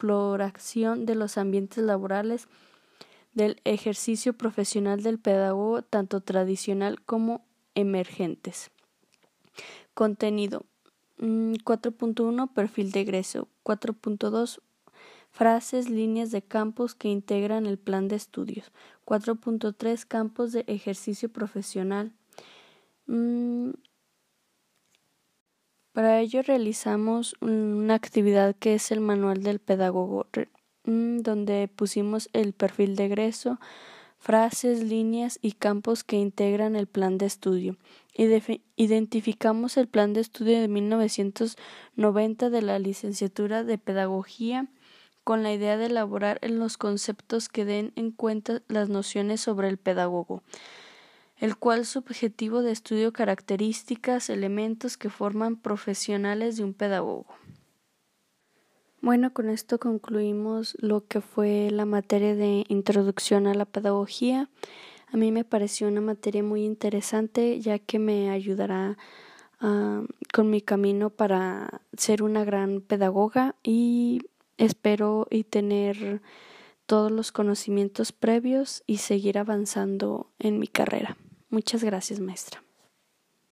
exploración 0.00 1.04
de 1.04 1.14
los 1.14 1.36
ambientes 1.36 1.84
laborales 1.84 2.48
del 3.34 3.60
ejercicio 3.64 4.32
profesional 4.32 5.02
del 5.02 5.18
pedagogo, 5.18 5.82
tanto 5.82 6.22
tradicional 6.22 7.02
como 7.02 7.44
emergentes. 7.74 8.70
Contenido 9.92 10.64
4.1 11.18 12.32
mm, 12.32 12.54
Perfil 12.54 12.92
de 12.92 13.00
egreso. 13.00 13.48
4.2 13.62 14.60
Frases, 15.32 15.90
líneas 15.90 16.30
de 16.30 16.42
campos 16.42 16.94
que 16.94 17.08
integran 17.08 17.66
el 17.66 17.78
plan 17.78 18.08
de 18.08 18.16
estudios. 18.16 18.72
4.3 19.04 20.06
Campos 20.06 20.52
de 20.52 20.64
ejercicio 20.66 21.28
profesional. 21.28 22.12
Mm, 23.06 23.70
para 25.92 26.20
ello 26.20 26.42
realizamos 26.42 27.34
una 27.40 27.94
actividad 27.94 28.54
que 28.56 28.74
es 28.74 28.90
el 28.90 29.00
manual 29.00 29.42
del 29.42 29.58
pedagogo, 29.58 30.26
mm, 30.84 31.18
donde 31.18 31.68
pusimos 31.68 32.28
el 32.32 32.52
perfil 32.52 32.96
de 32.96 33.06
egreso, 33.06 33.58
frases, 34.18 34.82
líneas 34.82 35.38
y 35.42 35.52
campos 35.52 36.04
que 36.04 36.16
integran 36.16 36.76
el 36.76 36.86
plan 36.86 37.18
de 37.18 37.26
estudio. 37.26 37.76
Identificamos 38.76 39.76
el 39.76 39.88
plan 39.88 40.12
de 40.12 40.20
estudio 40.20 40.60
de 40.60 40.68
1990 40.68 42.50
de 42.50 42.62
la 42.62 42.78
licenciatura 42.78 43.64
de 43.64 43.78
Pedagogía 43.78 44.68
con 45.24 45.42
la 45.42 45.52
idea 45.52 45.76
de 45.76 45.86
elaborar 45.86 46.38
en 46.42 46.58
los 46.58 46.76
conceptos 46.76 47.48
que 47.48 47.64
den 47.64 47.92
en 47.96 48.10
cuenta 48.10 48.62
las 48.68 48.88
nociones 48.88 49.40
sobre 49.40 49.68
el 49.68 49.78
pedagogo 49.78 50.42
el 51.40 51.56
cual 51.56 51.86
su 51.86 52.00
objetivo 52.00 52.62
de 52.62 52.70
estudio 52.70 53.12
características, 53.14 54.28
elementos 54.28 54.98
que 54.98 55.08
forman 55.08 55.56
profesionales 55.56 56.58
de 56.58 56.64
un 56.64 56.74
pedagogo. 56.74 57.26
Bueno, 59.00 59.32
con 59.32 59.48
esto 59.48 59.78
concluimos 59.78 60.76
lo 60.80 61.06
que 61.06 61.22
fue 61.22 61.70
la 61.70 61.86
materia 61.86 62.36
de 62.36 62.66
introducción 62.68 63.46
a 63.46 63.54
la 63.54 63.64
pedagogía. 63.64 64.50
A 65.06 65.16
mí 65.16 65.32
me 65.32 65.44
pareció 65.44 65.88
una 65.88 66.02
materia 66.02 66.42
muy 66.42 66.64
interesante 66.64 67.58
ya 67.60 67.78
que 67.78 67.98
me 67.98 68.28
ayudará 68.28 68.98
ah, 69.60 70.02
con 70.34 70.50
mi 70.50 70.60
camino 70.60 71.08
para 71.08 71.80
ser 71.96 72.22
una 72.22 72.44
gran 72.44 72.82
pedagoga 72.82 73.56
y 73.62 74.20
espero 74.58 75.26
y 75.30 75.44
tener 75.44 76.20
todos 76.84 77.10
los 77.10 77.32
conocimientos 77.32 78.12
previos 78.12 78.82
y 78.86 78.98
seguir 78.98 79.38
avanzando 79.38 80.30
en 80.38 80.58
mi 80.58 80.68
carrera. 80.68 81.16
Muchas 81.50 81.82
gracias, 81.82 82.20
maestra. 82.20 82.62